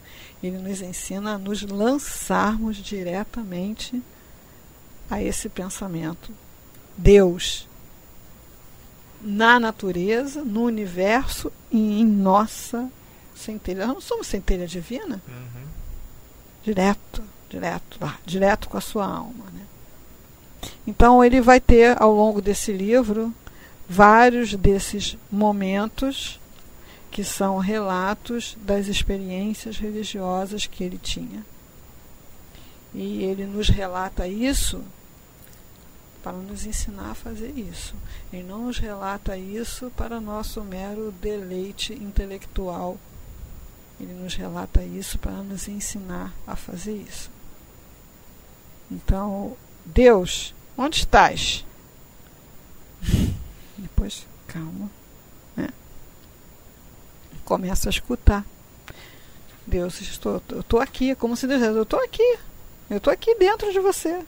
Ele 0.43 0.59
nos 0.59 0.81
ensina 0.81 1.35
a 1.35 1.39
nos 1.39 1.63
lançarmos 1.63 2.77
diretamente 2.77 4.03
a 5.11 5.23
esse 5.23 5.49
pensamento. 5.49 6.33
Deus 6.97 7.69
na 9.21 9.59
natureza, 9.59 10.45
no 10.45 10.63
universo 10.65 11.51
e 11.71 12.01
em 12.01 12.05
nossa 12.05 12.89
centelha. 13.35 13.87
Nós 13.87 13.95
não 13.95 14.01
somos 14.01 14.27
centelha 14.27 14.67
divina? 14.67 15.21
Uhum. 15.27 15.67
Direto, 16.63 17.23
direto 17.49 17.99
lá, 18.01 18.19
direto 18.25 18.69
com 18.69 18.77
a 18.77 18.81
sua 18.81 19.07
alma. 19.07 19.45
Né? 19.53 19.63
Então 20.87 21.25
ele 21.25 21.41
vai 21.41 21.61
ter 21.61 22.01
ao 22.01 22.13
longo 22.13 22.41
desse 22.41 22.73
livro 22.73 23.35
vários 23.89 24.55
desses 24.55 25.17
momentos 25.31 26.41
que 27.17 27.25
são 27.25 27.57
relatos 27.57 28.59
das 28.61 28.89
experiências 28.89 29.79
religiosas 29.79 30.67
que 30.67 30.85
ele 30.85 30.99
tinha. 30.99 31.47
E 32.93 33.25
ele 33.25 33.47
nos 33.47 33.71
relata 33.71 34.29
isso 34.29 34.85
para 36.23 36.37
nos 36.37 36.67
ensinar 36.67 37.13
a 37.13 37.15
fazer 37.15 37.59
isso. 37.59 37.95
Ele 38.31 38.43
não 38.43 38.67
nos 38.67 38.77
relata 38.77 39.35
isso 39.35 39.91
para 39.97 40.21
nosso 40.21 40.63
mero 40.63 41.11
deleite 41.11 41.95
intelectual. 41.95 42.99
Ele 43.99 44.13
nos 44.13 44.35
relata 44.35 44.83
isso 44.83 45.19
para 45.19 45.43
nos 45.43 45.69
ensinar 45.69 46.35
a 46.47 46.55
fazer 46.55 46.97
isso. 46.97 47.31
Então, 48.91 49.57
Deus, 49.87 50.55
onde 50.77 50.99
estás? 50.99 51.65
Depois, 53.79 54.27
calma. 54.47 54.91
Começa 57.47 57.89
a 57.89 57.91
escutar. 57.91 58.45
Deus, 59.65 60.01
estou, 60.01 60.43
eu 60.51 60.61
estou 60.61 60.81
aqui, 60.81 61.15
como 61.15 61.37
se 61.37 61.47
Deus 61.47 61.63
eu 61.63 61.85
estou 61.85 62.01
aqui. 62.01 62.39
Eu 62.91 62.99
estou 62.99 63.13
aqui 63.13 63.35
dentro 63.37 63.73
de 63.73 63.81
você. 63.81 64.23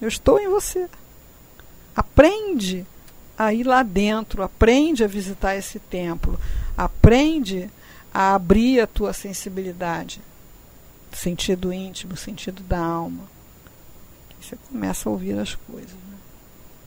Eu 0.00 0.08
estou 0.08 0.40
em 0.40 0.48
você. 0.48 0.88
Aprende 1.94 2.86
a 3.36 3.52
ir 3.52 3.64
lá 3.64 3.82
dentro, 3.82 4.42
aprende 4.42 5.02
a 5.02 5.08
visitar 5.08 5.56
esse 5.56 5.80
templo, 5.80 6.38
aprende 6.76 7.68
a 8.14 8.34
abrir 8.34 8.80
a 8.80 8.86
tua 8.86 9.12
sensibilidade, 9.12 10.20
sentido 11.12 11.72
íntimo, 11.72 12.16
sentido 12.16 12.62
da 12.62 12.78
alma. 12.78 13.24
Você 14.40 14.56
começa 14.68 15.08
a 15.08 15.12
ouvir 15.12 15.36
as 15.38 15.56
coisas. 15.56 16.01